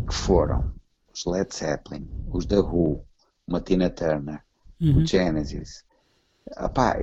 [0.09, 0.75] que foram
[1.15, 3.05] os Led Zeppelin, os da Who,
[3.47, 4.43] uma Tina Turner,
[4.81, 5.03] uhum.
[5.03, 5.85] o Genesis,
[6.59, 6.97] Epá,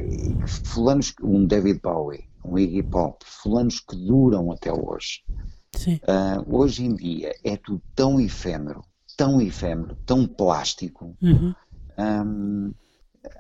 [0.66, 5.24] fulanos, um David Bowie, um Iggy Pop, fulanos que duram até hoje.
[6.04, 8.84] Uh, hoje em dia é tudo tão efêmero,
[9.18, 11.16] tão efêmero, tão plástico.
[11.22, 11.56] Uhum.
[11.98, 12.74] Um,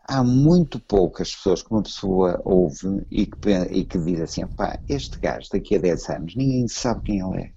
[0.08, 4.80] há muito poucas pessoas que uma pessoa ouve e que, e que diz assim: pá,
[4.90, 7.54] este gajo daqui a 10 anos ninguém sabe quem ele é.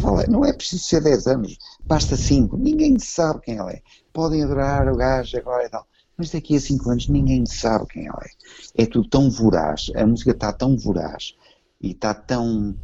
[0.00, 3.82] Fala, não é preciso ser 10 anos, basta 5, ninguém sabe quem ele é.
[4.12, 5.86] Podem adorar o gajo agora e tal,
[6.16, 8.16] mas daqui a 5 anos ninguém sabe quem ele
[8.76, 8.82] é.
[8.82, 11.34] É tudo tão voraz, a música está tão voraz
[11.80, 12.76] e está tão,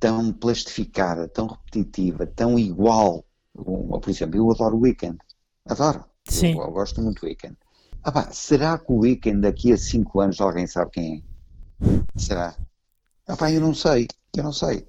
[0.00, 3.24] tão plastificada, tão repetitiva, tão igual.
[3.54, 5.18] Por exemplo, eu adoro o Weekend,
[5.66, 6.54] adoro, Sim.
[6.54, 7.56] Eu, eu gosto muito do Weekend.
[8.02, 12.18] Ah, pá, será que o Weekend daqui a 5 anos alguém sabe quem é?
[12.18, 12.56] Será?
[13.26, 14.86] Ah, pá, eu não sei, eu não sei.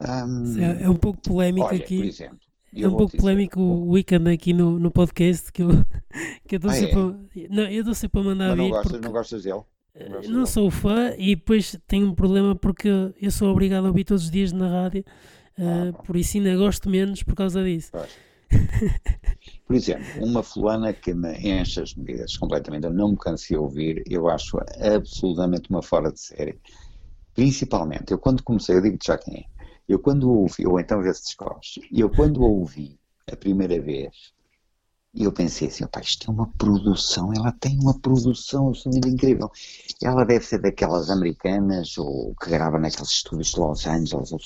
[0.00, 1.96] Um, é, é, um pouco polémico olha, aqui.
[1.98, 2.38] Por exemplo,
[2.74, 5.68] é um pouco polémico o weekend aqui no, no podcast que eu,
[6.46, 6.98] que eu dou ah, sempre
[7.36, 7.48] é?
[7.48, 9.60] não, eu sempre a mandar Mas não vir gostas, porque, não gostas dele?
[10.08, 12.88] Não, não sou fã e depois tenho um problema porque
[13.20, 15.04] eu sou obrigado a ouvir todos os dias na rádio,
[15.58, 17.90] uh, por isso ainda gosto menos por causa disso.
[19.66, 23.62] Por exemplo, uma fulana que me enche as medidas completamente, eu não me cansei de
[23.62, 26.58] ouvir, eu acho absolutamente uma fora de série.
[27.34, 29.59] Principalmente, eu quando comecei, eu digo já quem é,
[29.92, 32.98] eu quando ouvi, ou então vê se descobres, eu quando ouvi
[33.30, 34.32] a primeira vez,
[35.12, 39.50] eu pensei assim, opa, isto é uma produção, ela tem uma produção absolutamente incrível.
[40.00, 44.38] Ela deve ser daquelas americanas ou que grava naqueles estúdios de Los Angeles, ou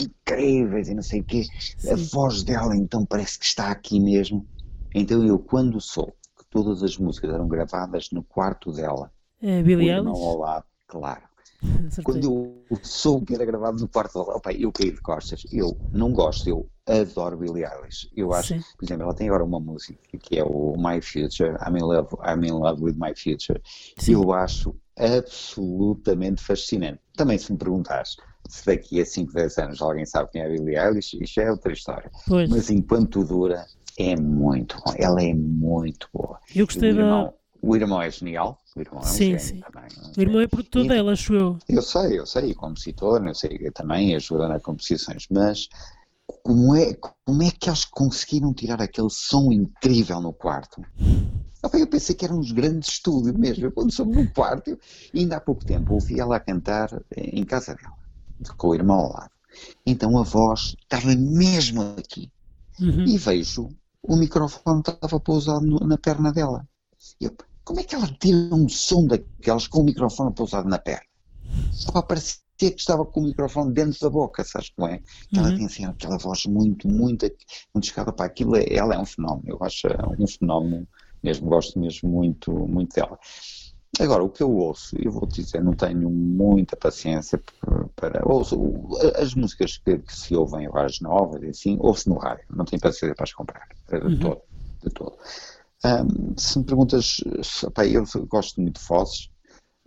[0.00, 1.44] incríveis e não sei o quê.
[1.86, 4.46] A voz dela então parece que está aqui mesmo.
[4.94, 9.12] Então eu, quando soube que todas as músicas eram gravadas no quarto dela,
[9.42, 10.08] é Billie Eilish?
[10.08, 11.28] ao lado, claro.
[12.04, 12.24] Quando
[12.70, 15.44] eu soube que era gravado no quarto dela, opa, eu caí de costas.
[15.52, 18.10] Eu não gosto, eu adoro Billie Eilish.
[18.16, 18.60] Eu acho, Sim.
[18.76, 22.08] por exemplo, ela tem agora uma música que é o My Future, I'm in Love,
[22.24, 23.60] I'm in love with My Future.
[23.98, 24.12] Sim.
[24.12, 27.00] Eu acho absolutamente fascinante.
[27.16, 28.16] Também se me perguntares
[28.48, 31.50] se daqui a 5, 10 anos alguém sabe quem é a Billie Eilish, isto é
[31.50, 32.10] outra história.
[32.26, 32.48] Pois.
[32.48, 33.66] Mas enquanto dura,
[33.98, 34.94] é muito bom.
[34.96, 36.38] Ela é muito boa.
[36.54, 37.34] Eu gostei o irmão, da.
[37.60, 38.58] O irmão é genial.
[38.76, 39.60] O irmão é um sim, sim.
[39.60, 41.58] Também, o irmão é produtor e, dela, acho eu.
[41.68, 45.68] Eu sei, eu sei, compositor, eu sei que também ajuda nas composições, mas
[46.42, 46.94] como é,
[47.24, 50.84] como é que eles conseguiram tirar aquele som incrível no quarto?
[51.72, 53.64] Eu pensei que era um grandes estúdios mesmo.
[53.64, 54.78] Eu, quando soube no quarto,
[55.14, 57.94] ainda há pouco tempo ouvi ela cantar em casa dela,
[58.56, 59.30] com o irmão ao lado.
[59.84, 62.30] Então a voz estava mesmo aqui.
[62.80, 63.04] Uhum.
[63.04, 63.70] E vejo
[64.02, 66.66] o microfone estava pousado na perna dela.
[67.20, 67.34] Eu,
[67.68, 71.04] como é que ela tira um som daqueles com o microfone pousado na perna?
[71.70, 74.94] Só parecia que estava com o microfone dentro da boca, sabes como é?
[74.94, 75.38] Uhum.
[75.38, 77.30] Ela tem assim aquela voz muito, muito,
[77.74, 78.56] muito chegada para aquilo.
[78.56, 79.86] É, ela é um fenómeno, eu acho
[80.18, 80.88] um fenómeno
[81.22, 83.18] mesmo, gosto mesmo muito, muito dela.
[84.00, 87.38] Agora, o que eu ouço, eu vou te dizer, não tenho muita paciência
[87.94, 88.26] para.
[88.26, 88.56] Ouço
[89.16, 92.64] as músicas que, que se ouvem agora, as novas, e assim, ouço no rádio, não
[92.64, 94.18] tenho paciência para as comprar, de uhum.
[94.18, 94.40] todo.
[94.82, 95.18] De todo.
[95.84, 97.18] Um, se me perguntas,
[97.74, 99.30] pá, eu gosto muito de vozes,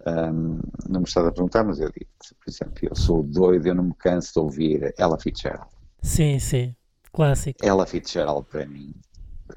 [0.07, 3.75] um, não me estás a perguntar, mas eu digo, por exemplo, eu sou doido, eu
[3.75, 5.69] não me canso de ouvir Ella Fitzgerald.
[6.01, 6.75] Sim, sim,
[7.11, 7.59] clássico.
[7.63, 8.93] Ella Fitzgerald para mim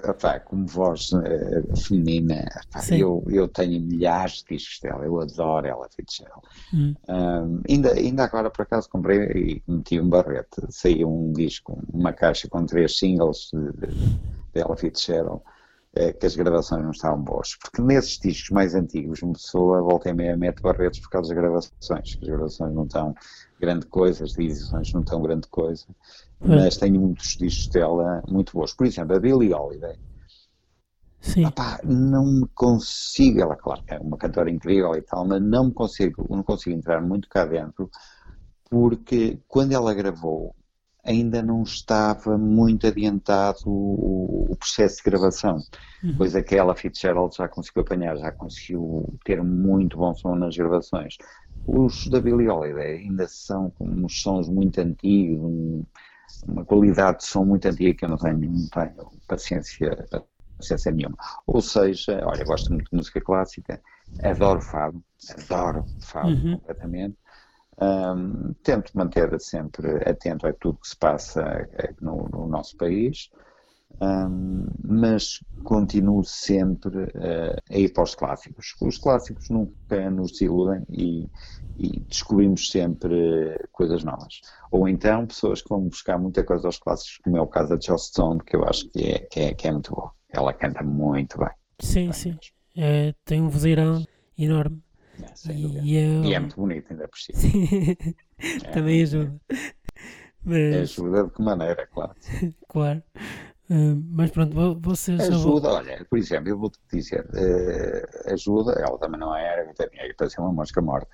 [0.03, 5.67] Epá, como voz uh, feminina, epá, eu, eu tenho milhares de discos dela, eu adoro
[5.67, 6.43] ela Fitzgerald.
[6.73, 6.95] Hum.
[7.09, 12.13] Um, ainda, ainda agora, por acaso, comprei e meti um barrete, saiu um disco, uma
[12.13, 15.43] caixa com três singles de, de, de Ella Fitzgerald,
[16.19, 20.13] que as gravações não estavam boas, porque nesses discos mais antigos uma pessoa volta e
[20.13, 23.15] meia mete barretes por causa das gravações, que as gravações não estão
[23.61, 25.87] grande coisa, as edições não estão grande coisa,
[26.41, 28.75] mas tenho muitos discos dela muito bons.
[28.75, 29.97] Por exemplo, a Billie Holiday.
[31.21, 31.47] Sim.
[31.47, 35.73] Opá, não me consigo, ela claro é uma cantora incrível e tal, mas não me
[35.73, 37.89] consigo, não consigo entrar muito cá dentro,
[38.69, 40.55] porque quando ela gravou
[41.05, 45.59] ainda não estava muito adiantado o, o processo de gravação,
[46.03, 46.17] uhum.
[46.17, 51.17] coisa que ela Fitzgerald já conseguiu apanhar, já conseguiu ter muito bom som nas gravações.
[51.67, 55.85] Os da Billie Holiday ainda são uns sons muito antigos, um,
[56.49, 60.07] uma qualidade de som muito antiga que eu não tenho, não tenho paciência,
[60.57, 61.17] paciência nenhuma.
[61.47, 63.81] Ou seja, olha, gosto muito de música clássica,
[64.23, 65.03] adoro fado,
[65.39, 66.59] adoro fado uhum.
[66.59, 67.17] completamente.
[67.81, 73.31] Um, tento manter sempre atento a tudo que se passa eh, no, no nosso país,
[74.01, 78.75] um, mas continuo sempre uh, a ir para os clássicos.
[78.81, 81.29] Os clássicos nunca nos desiludem e,
[81.77, 84.41] e, descobrimos sempre coisas novas.
[84.71, 87.81] Ou então pessoas que vão buscar muita coisa aos clássicos, como é o caso da
[87.81, 90.11] Joss Stone, que eu acho que é, que é, que é muito bom.
[90.29, 91.51] Ela canta muito bem.
[91.81, 92.39] Sim, bem sim.
[92.77, 94.05] É, tem um vozeirão
[94.37, 94.84] enorme.
[95.49, 96.25] É, e, eu...
[96.25, 97.39] e, é muito bonito, ainda por cima.
[98.39, 99.41] é, Também ajuda.
[100.45, 100.75] Mas...
[100.77, 102.15] Ajuda de que maneira, claro.
[102.69, 103.03] claro.
[103.71, 105.19] Uh, mas pronto, vocês.
[105.21, 110.29] Ajuda, olha, por exemplo, eu vou-te dizer, uh, ajuda, ela também não é é para
[110.29, 111.09] ser uma mosca morta.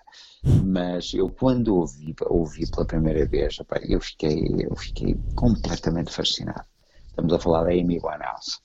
[0.65, 3.57] Mas eu, quando ouvi, ouvi pela primeira vez,
[3.89, 6.65] eu, fiquei, eu fiquei completamente fascinado.
[7.07, 8.59] Estamos a falar da Amy Winehouse.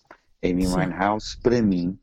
[0.44, 0.76] Amy Sim.
[0.76, 2.00] Winehouse, para mim,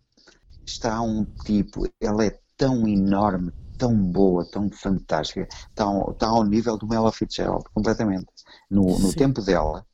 [0.64, 6.78] está um tipo, ela é tão enorme, tão boa, tão fantástica, está, está ao nível
[6.78, 8.28] do Mela Fitzgerald, completamente.
[8.70, 9.84] No, no tempo dela,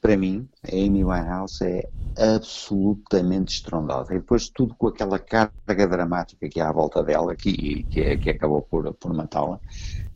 [0.00, 4.14] para mim, a Amy Winehouse é absolutamente estrondosa.
[4.14, 8.30] E depois tudo com aquela carga dramática que há à volta dela, que, que, que
[8.30, 9.58] acabou por, por matá-la,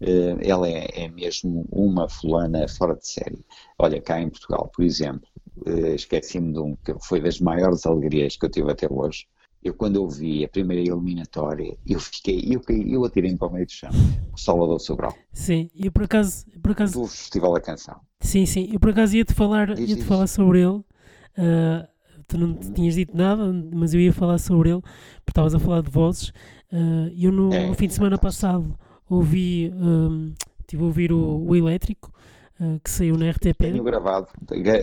[0.00, 3.44] eh, ela é, é, mesmo uma fulana fora de série.
[3.76, 5.26] Olha, cá em Portugal, por exemplo,
[5.66, 9.26] eh, esqueci-me de um que foi das maiores alegrias que eu tive até hoje,
[9.62, 13.52] eu quando eu vi a primeira eliminatória, eu fiquei, eu, caí, eu atirei-me para o
[13.52, 13.90] meio do chão,
[14.32, 15.14] o Salvador Sobral.
[15.32, 17.00] Sim, e por acaso, por acaso...
[17.00, 18.00] Do Festival da Canção.
[18.20, 21.88] Sim, sim, eu por acaso ia-te falar, ia -te falar sobre ele, uh,
[22.26, 25.82] tu não tinhas dito nada, mas eu ia falar sobre ele, porque estavas a falar
[25.82, 26.28] de vozes.
[26.72, 28.78] Uh, eu no, é, no, fim de semana passado
[29.08, 32.12] ouvi, um, estive a ouvir o, o Elétrico,
[32.60, 33.58] uh, que saiu na RTP.
[33.58, 34.28] Tenho gravado,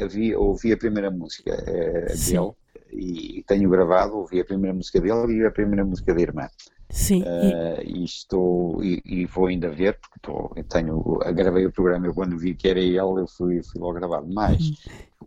[0.10, 2.52] vi, ouvi a primeira música é, dele
[2.98, 6.48] e tenho gravado, ouvi a primeira música dele e a primeira música da irmã.
[6.90, 7.24] Sim.
[7.24, 12.14] Uh, e, estou, e, e, vou ainda ver, porque estou, tenho, gravei o programa, eu
[12.14, 14.28] quando vi que era ele, eu fui, fui logo gravado.
[14.32, 14.62] Mas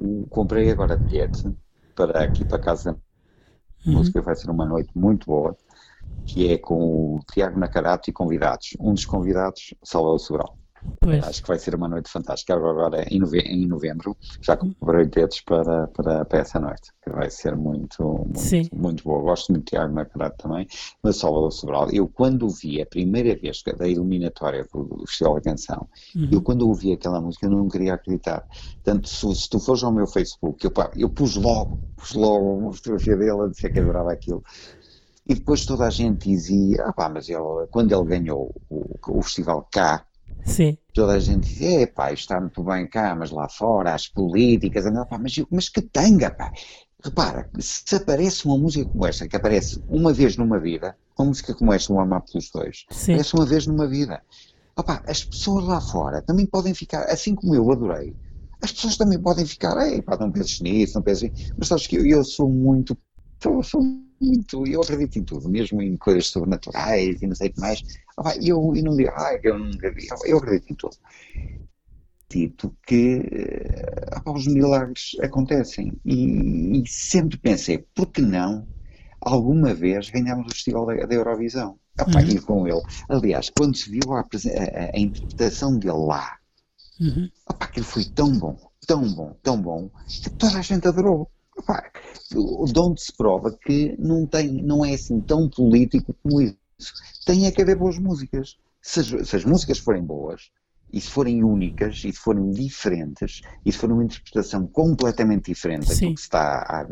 [0.00, 0.22] uhum.
[0.22, 1.50] o, comprei agora bilhete
[1.94, 2.90] para aqui para casa.
[3.86, 3.96] A uhum.
[3.96, 5.56] música vai ser uma noite muito boa,
[6.26, 8.76] que é com o Tiago Nacarato e convidados.
[8.80, 10.58] Um dos convidados, Salvador Sobral.
[11.00, 11.24] Pois.
[11.24, 12.54] Acho que vai ser uma noite fantástica.
[12.54, 17.30] Agora, em, novembro, em novembro já comprei bilhetes para, para, para essa noite, que vai
[17.30, 19.22] ser muito, muito, muito boa.
[19.22, 20.66] Gosto muito de Tiago Macarato também,
[21.02, 21.90] mas Salvador Sobral.
[21.90, 26.28] Eu, quando vi a primeira vez da eliminatória do Festival da Canção, uhum.
[26.30, 28.46] eu, quando ouvi aquela música, eu não queria acreditar.
[28.82, 32.72] Tanto se, se tu fores ao meu Facebook, eu, eu pus logo, pus logo uma
[32.72, 34.42] fotografia dele a dizer que adorava aquilo.
[35.28, 39.22] E depois toda a gente dizia, ah pá, mas ele, quando ele ganhou o, o
[39.22, 40.02] festival cá,
[40.44, 40.76] Sim.
[40.92, 44.84] Toda a gente diz, é pá, está muito bem cá, mas lá fora, as políticas,
[45.08, 46.52] pá, mas, mas que tanga, pá.
[47.04, 51.54] Repara, se aparece uma música como esta, que aparece uma vez numa vida, uma música
[51.54, 53.12] como esta, um Amar pelos Dois, Sim.
[53.12, 54.20] aparece uma vez numa vida.
[54.76, 58.16] Opa, as pessoas lá fora também podem ficar, assim como eu adorei,
[58.60, 61.86] as pessoas também podem ficar, ei pá, não penses nisso, não penses nisso, mas sabes
[61.86, 62.98] que eu, eu sou muito,
[63.44, 63.80] eu sou
[64.20, 67.82] muito, eu acredito em tudo, mesmo em coisas sobrenaturais e não sei o que mais.
[68.18, 70.96] Ah, eu, eu não digo, ah, eu nunca vi, eu acredito em tudo.
[72.28, 73.22] Dito que
[74.12, 78.66] ah, os milagres acontecem e, e, sempre pensei, por que não
[79.20, 81.78] alguma vez ganhamos o festival da, da Eurovisão?
[81.98, 82.28] Ah, uhum.
[82.28, 82.82] E com ele.
[83.08, 86.36] Aliás, quando se viu a, a, a interpretação dele lá,
[87.00, 87.28] uhum.
[87.58, 88.56] aquilo foi tão bom,
[88.86, 91.30] tão bom, tão bom, que toda a gente adorou
[92.30, 96.56] de onde se prova que não, tem, não é assim tão político como isso.
[97.26, 98.56] Tem é que haver boas músicas.
[98.80, 100.50] Se as, se as músicas forem boas,
[100.92, 105.86] e se forem únicas, e se forem diferentes, e se for uma interpretação completamente diferente
[105.86, 106.84] do que se está à,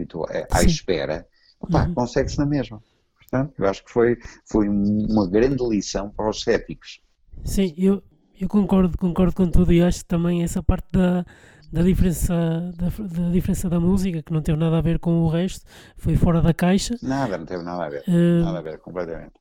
[0.51, 1.27] à espera,
[1.63, 1.95] uhum.
[1.95, 2.83] consegue-se na mesma.
[3.19, 7.01] Portanto, eu acho que foi, foi uma grande lição para os céticos.
[7.45, 8.03] Sim, eu,
[8.39, 11.25] eu concordo, concordo com tudo e acho que também essa parte da,
[11.73, 12.35] da diferença
[12.77, 15.65] da, da, diferença da música, que não teve nada a ver com o resto,
[15.97, 16.97] foi fora da caixa.
[17.03, 18.05] Nada, não teve nada a ver.
[18.09, 19.33] Uh, nada a ver, completamente.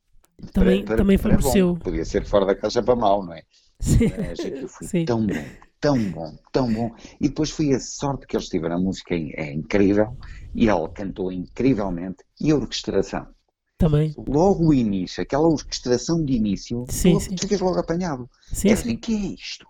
[0.52, 1.78] Também, para, também para favoreceu.
[1.78, 3.44] Podia ser fora da caixa para mal, não é?
[3.80, 4.12] Sim.
[4.18, 5.06] Mas foi Sim.
[5.06, 5.46] tão bom,
[5.80, 6.96] tão bom, tão bom.
[7.20, 8.76] E depois foi a sorte que eles tiveram.
[8.76, 10.18] A música é, é incrível
[10.54, 12.24] e ele cantou incrivelmente.
[12.40, 13.28] E a orquestração.
[13.78, 14.14] Também.
[14.18, 17.38] Logo o início, aquela orquestração de início, sim, tu, sim.
[17.38, 18.30] ficas logo apanhado.
[18.48, 18.90] Sim, é sim.
[18.90, 19.68] Assim, que é isto?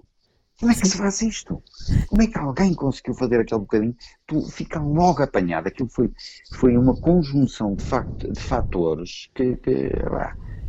[0.60, 1.62] Como é que se faz isto?
[2.08, 3.96] Como é que alguém conseguiu fazer aquele bocadinho?
[4.26, 5.68] Tu fica logo apanhado.
[5.68, 6.12] Aquilo foi,
[6.54, 9.90] foi uma conjunção de, facto, de fatores que, que,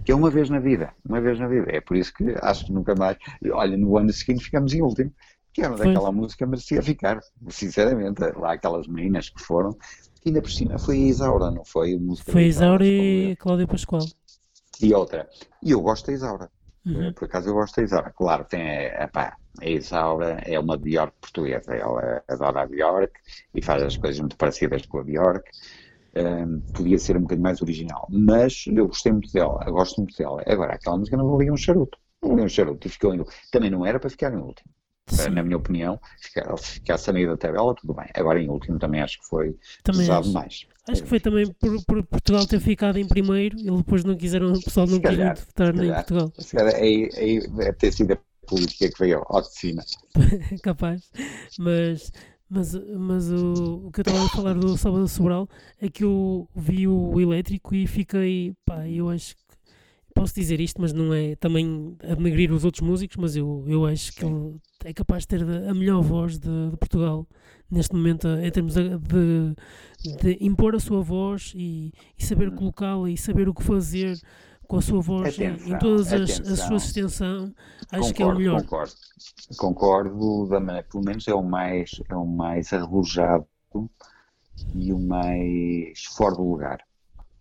[0.04, 0.92] que, é uma vez na vida.
[1.08, 1.66] Uma vez na vida.
[1.68, 3.16] É por isso que acho que nunca mais.
[3.52, 5.12] Olha, no ano seguinte ficamos em último.
[5.52, 7.20] Que era daquela música, merecia ficar.
[7.48, 9.72] Sinceramente, lá aquelas meninas que foram.
[10.20, 11.94] Que ainda por cima foi a Isaura, não foi?
[11.94, 14.04] A música foi a Isaura e Cláudia Pascoal.
[14.82, 15.28] E outra.
[15.62, 16.50] E eu gosto da Isaura.
[16.86, 17.12] Uhum.
[17.14, 18.12] Por acaso eu gosto da Isaura.
[18.16, 21.74] Claro, tem, epá, a Isaura é uma Bjork portuguesa.
[21.74, 23.12] Ela adora a Bjork
[23.54, 25.50] e faz as coisas muito parecidas com a Bjork.
[26.16, 30.42] Um, podia ser um bocadinho mais original, mas eu gostei muito dela, gosto muito dela.
[30.46, 31.98] Agora, aquela música não valia um charuto.
[32.22, 33.22] Não valia um charuto e ficou em
[33.52, 34.70] Também não era para ficar em último.
[35.08, 35.30] Sim.
[35.30, 36.00] Na minha opinião,
[36.58, 38.06] se ficasse a meio da tabela, tudo bem.
[38.14, 40.32] Agora em último também acho que foi também pesado acho.
[40.32, 40.66] mais.
[40.88, 44.52] Acho que foi também por, por, Portugal ter ficado em primeiro e depois não quiseram,
[44.52, 46.32] o pessoal não quis votar em Portugal.
[46.38, 49.84] Se calhar, aí, aí deve ter sido a política que veio ao de cima.
[50.62, 51.02] Capaz.
[51.58, 52.12] Mas,
[52.48, 55.48] mas, mas o, o que eu estava a falar do Salvador Sobral
[55.80, 59.45] é que eu vi o elétrico e fiquei, pá, eu acho que
[60.16, 64.14] posso dizer isto, mas não é também a os outros músicos, mas eu, eu acho
[64.14, 67.26] que ele é capaz de ter a melhor voz de, de Portugal
[67.70, 69.56] neste momento, em termos de, de,
[70.22, 74.18] de impor a sua voz e, e saber colocá-la e saber o que fazer
[74.66, 77.54] com a sua voz atenção, em todas as, as suas extensão,
[77.92, 78.62] acho concordo, que é o melhor.
[78.62, 78.94] Concordo,
[79.58, 80.48] concordo,
[80.90, 83.46] pelo menos é o mais, é o mais arrojado
[84.74, 86.78] e o mais fora do lugar.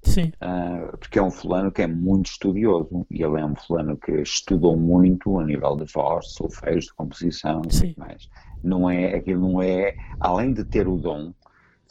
[0.06, 0.32] Sim.
[0.42, 4.12] Uh, porque é um fulano que é muito estudioso e ele é um fulano que
[4.22, 8.30] estudou muito a nível de voz, solfeios, de composição e mais.
[8.64, 11.34] Não é, aquilo não é, além de ter o dom,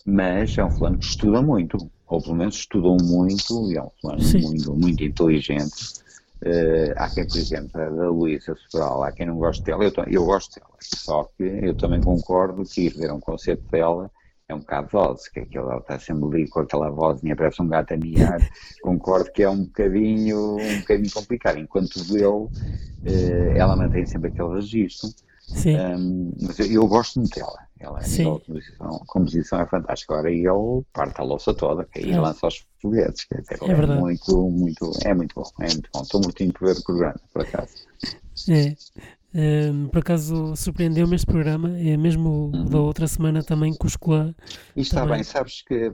[0.07, 3.91] mas é um fulano que estuda muito, ou pelo menos estudou muito e é um
[4.01, 6.05] fulano muito, muito inteligente.
[6.43, 9.93] Uh, há quem, por exemplo, a da Luísa Sobral, há quem não goste dela, eu,
[10.09, 14.11] eu gosto dela, só que eu também concordo que ir ver um concerto dela
[14.49, 17.95] é um bocado voz, que aquilo está sempre ali com aquela vozinha, parece um gato
[17.95, 18.39] a miar,
[18.83, 22.51] concordo que é um bocadinho, um bocadinho complicado, enquanto eu,
[23.05, 25.09] eh, ela mantém sempre aquele registro,
[25.41, 25.79] Sim.
[25.79, 28.25] um, mas eu, eu, gosto muito dela, ela é Sim.
[28.25, 32.21] composição, composição é fantástica, agora ele parte a louça toda, que aí É.
[32.21, 34.01] lança os foguetes, quer dizer, É verdade.
[34.01, 37.43] muito, muito, é muito bom, é muito bom, estou mortinho por ver o programa, por
[37.43, 37.73] acaso.
[38.51, 38.77] É.
[39.35, 43.97] Ehm, por acaso surpreendeu-me este programa, é mesmo o da outra semana também com os
[43.97, 44.33] Colan.
[44.77, 45.17] E está Também.
[45.17, 45.93] bem, sabes que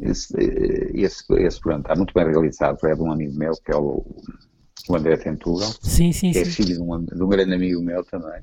[0.00, 3.70] esse, eh, esse, esse programa está muito bem realizado, é de um amigo meu, que
[3.70, 4.02] é o,
[4.88, 8.02] o André Tentugal, Sim, sim, que é filho de um, de um grande amigo meu
[8.04, 8.40] também,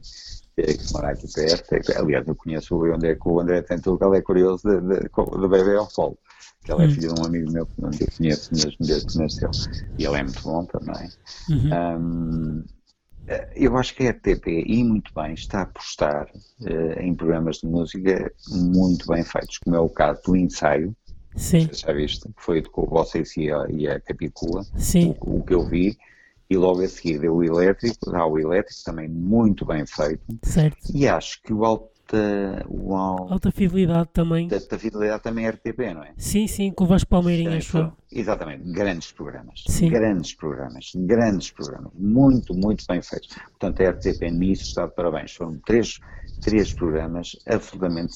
[0.57, 1.73] eh, que mora aqui perto.
[1.73, 5.47] É Aliás, eu conheço o André, que o André Tentugal é curioso de, de, de
[5.47, 6.15] bebê ao colo,
[6.63, 6.91] que ele é Hum.
[6.91, 9.49] filho de um amigo meu que eu conheço mesmo desde que nasceu.
[9.97, 11.09] E ele é muito bom também.
[11.49, 11.69] Uhum.
[11.99, 12.76] Hum, eh,
[13.55, 16.27] eu acho que a RTP, e muito bem, está a apostar
[16.65, 20.95] eh, em programas de música muito bem feitos, como é o caso do ensaio,
[21.35, 25.43] Sim, já viste, que foi com Vocês e a, e a Capicua, sim, o, o
[25.43, 25.97] que eu vi,
[26.49, 30.77] e logo a seguir deu o elétrico, dá o elétrico também muito bem feito, certo.
[30.93, 31.63] e acho que o
[32.07, 34.47] alta, o alta, Alta fidelidade também.
[34.47, 36.13] da fidelidade também é RTP, não é?
[36.17, 37.09] Sim, sim, com o Vasco
[37.65, 38.19] foram- eu.
[38.19, 39.89] Exatamente, grandes programas, Sim.
[39.89, 43.29] grandes programas, grandes programas, muito, muito bem feitos.
[43.59, 45.33] Portanto, a RTP nisso está de parabéns.
[45.33, 45.99] Foram três,
[46.41, 48.15] três programas absolutamente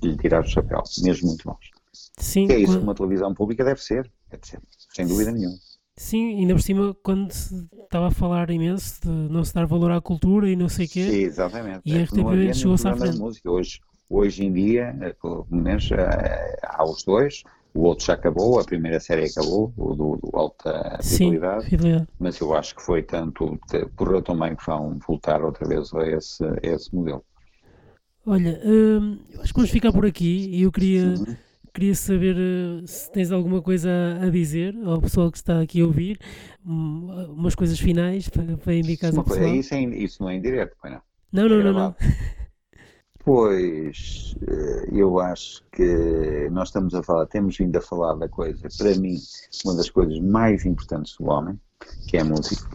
[0.00, 1.70] de lhe tirar o chapéu, mesmo muito bons.
[2.18, 4.60] Sim, Que é isso que uma televisão pública deve ser, deve ser,
[4.94, 5.56] sem dúvida nenhuma.
[6.02, 9.90] Sim, ainda por cima, quando se estava a falar imenso de não se dar valor
[9.90, 11.00] à cultura e não sei o quê.
[11.00, 11.82] Exatamente.
[11.84, 13.18] E a É não RTP chegou-se à frente.
[13.18, 13.50] música.
[13.50, 17.42] Hoje, hoje em dia, eh, pelo menos eh, há os dois,
[17.74, 22.08] o outro já acabou, a primeira série acabou, o do, do Alta Sim, Fidelidade, fidelidade.
[22.18, 23.58] mas eu acho que foi tanto,
[23.96, 27.24] correu também que vão voltar outra vez a esse, a esse modelo.
[28.26, 31.36] Olha, hum, acho que vamos ficar por aqui e eu queria, Uhum.
[31.74, 33.90] Queria saber eh, se tens alguma coisa
[34.22, 36.18] a dizer ao pessoal que está aqui a ouvir,
[36.64, 39.54] hum, umas coisas finais para, para indicar ao pessoal.
[39.54, 41.02] isso, é, isso não é indireto, não?
[41.32, 41.94] Não, É não, não, não.
[41.94, 41.96] gravado.
[43.22, 48.68] Pois, eh, eu acho que nós estamos a falar, temos vindo a falar da coisa,
[48.78, 49.16] para mim,
[49.64, 51.60] uma das coisas mais importantes do homem,
[52.08, 52.66] que é a música.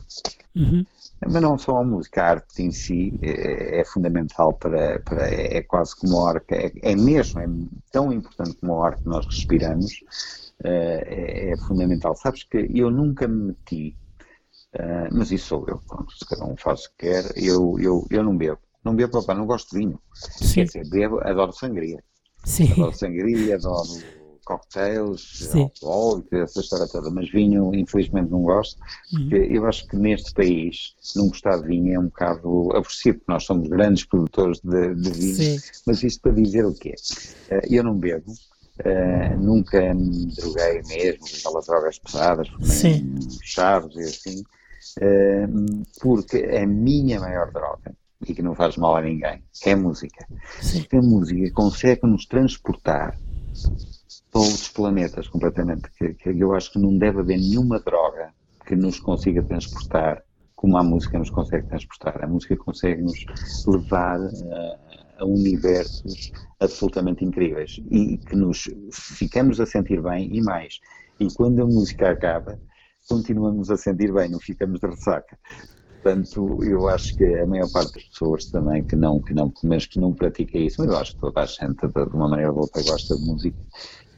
[0.55, 0.85] Uhum.
[1.21, 5.57] Mas não só a música, a arte em si é, é fundamental para, para é,
[5.57, 7.47] é quase como a ar, é, é mesmo, é
[7.91, 10.03] tão importante como a ar que nós respiramos,
[10.63, 12.15] eh, é, é fundamental.
[12.15, 13.97] Sabes que eu nunca me meti,
[14.73, 18.05] eh, mas isso sou eu, pronto, se cada um faz o que quer, eu, eu,
[18.09, 21.53] eu não bebo, não bebo, papá, não gosto de vinho, Sim, quer dizer, bebo, adoro
[21.53, 22.03] sangria,
[22.43, 23.89] sim, adoro sangria, adoro
[24.45, 28.79] cocktails, alcoólicos, essa história toda, mas vinho infelizmente não gosto,
[29.13, 29.29] Uhum.
[29.31, 33.43] eu acho que neste país não gostar de vinho é um bocado aborrecido, porque nós
[33.43, 35.57] somos grandes produtores de, de vinho, Sim.
[35.85, 36.93] mas isto para dizer o quê?
[37.49, 38.31] Eh, Eu não bebo,
[38.79, 42.47] eh, nunca me droguei mesmo aquelas drogas pesadas,
[43.41, 44.43] chaves e assim,
[45.01, 45.47] eh,
[46.01, 47.95] porque a minha maior droga,
[48.27, 50.25] e que não faz mal a ninguém, é a música.
[50.61, 53.17] sim, a música consegue nos transportar
[54.35, 55.89] para outros planetas completamente.
[55.97, 58.33] Que, que eu acho que não deve haver nenhuma droga
[58.67, 60.21] que nos consiga transportar
[60.53, 62.21] como a música nos consegue transportar.
[62.21, 63.15] A música consegue nos
[63.65, 64.77] levar eh,
[65.19, 70.79] a universos absolutamente incríveis e que nos ficamos a sentir bem e mais.
[71.19, 72.59] E quando a música acaba,
[73.07, 75.37] continuamos a sentir bem, não ficamos de ressaca.
[76.03, 79.69] Portanto, eu acho que a maior parte das pessoas também que não, que não, pelo
[79.69, 82.51] menos que não pratica isso, mas eu acho que toda a gente de uma maneira
[82.51, 83.57] ou de outra gosta de música,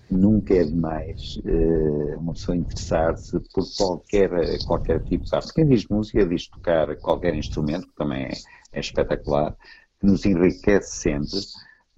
[0.10, 4.30] nunca é demais eh, uma pessoa interessar-se por qualquer,
[4.66, 5.54] qualquer tipo de arte.
[5.54, 8.32] Quem diz música diz tocar qualquer instrumento, que também é,
[8.74, 9.56] é espetacular,
[10.00, 11.40] que nos enriquece sempre.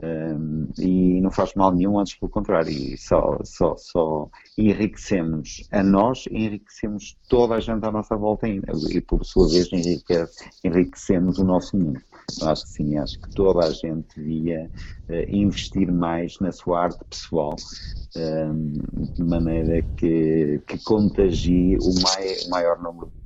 [0.02, 5.84] Um, e não faz mal nenhum, antes pelo contrário, e só, só, só enriquecemos a
[5.84, 10.50] nós e enriquecemos toda a gente à nossa volta ainda, e por sua vez enriquece,
[10.64, 12.00] enriquecemos o nosso mundo.
[12.44, 14.70] Acho que sim, acho que toda a gente devia
[15.10, 17.56] uh, investir mais na sua arte pessoal,
[18.16, 18.74] um,
[19.14, 23.19] de maneira que, que contagie o, mai, o maior número de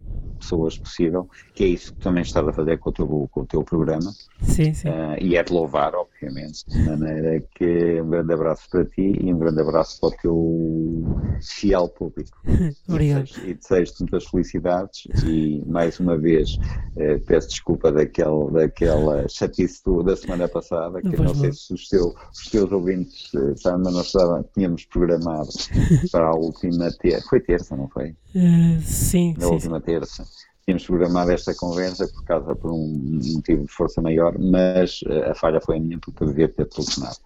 [0.43, 3.45] pessoas possível, que é isso que também estás a fazer com o teu, com o
[3.45, 4.11] teu programa.
[4.41, 4.89] Sim, sim.
[4.89, 9.33] Uh, e é de louvar, obviamente, de maneira que um grande abraço para ti e
[9.33, 12.37] um grande abraço para o teu fiel público.
[12.87, 13.29] Obrigado.
[13.45, 20.15] E desejo-te muitas felicidades e, mais uma vez, uh, peço desculpa daquele, daquela chatice da
[20.15, 24.05] semana passada, que não, não sei se os, teu, os teus ouvintes sabem, mas nós
[24.07, 25.49] estava, tínhamos programado
[26.11, 27.27] para a última terça.
[27.29, 28.09] Foi terça, não foi?
[28.35, 29.85] Uh, sim, Na sim, última sim.
[29.85, 30.25] terça
[30.66, 32.88] tínhamos programado esta conversa por causa por um
[33.36, 36.66] motivo de força maior, mas uh, a falha foi a minha porque eu devia ter
[36.66, 37.18] telefonado.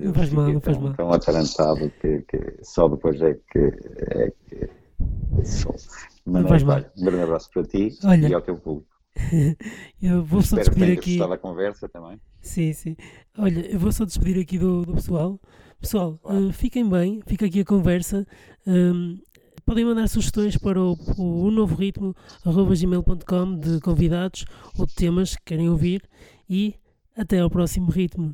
[0.00, 0.94] Não faz mal, não faz mal.
[0.94, 4.70] tão atarantado que, que só depois é que, é que
[5.46, 5.74] sou.
[6.24, 6.82] Mas, faz mal.
[6.96, 8.28] um grande abraço para ti Olha.
[8.28, 8.88] e ao teu público.
[10.02, 11.18] Eu vou só Espero despedir aqui.
[11.18, 12.20] da conversa também.
[12.40, 12.96] Sim, sim.
[13.36, 15.40] Olha, eu vou só despedir aqui do, do pessoal.
[15.80, 16.48] Pessoal, Claro.
[16.48, 18.26] eh, fiquem bem, fica aqui a conversa.
[18.66, 19.18] Hum,
[19.66, 22.14] podem mandar sugestões para o, o, novo ritmo
[22.44, 24.44] gmail.com de convidados
[24.78, 26.08] ou de temas que querem ouvir
[26.48, 26.76] e
[27.16, 28.32] até ao próximo ritmo.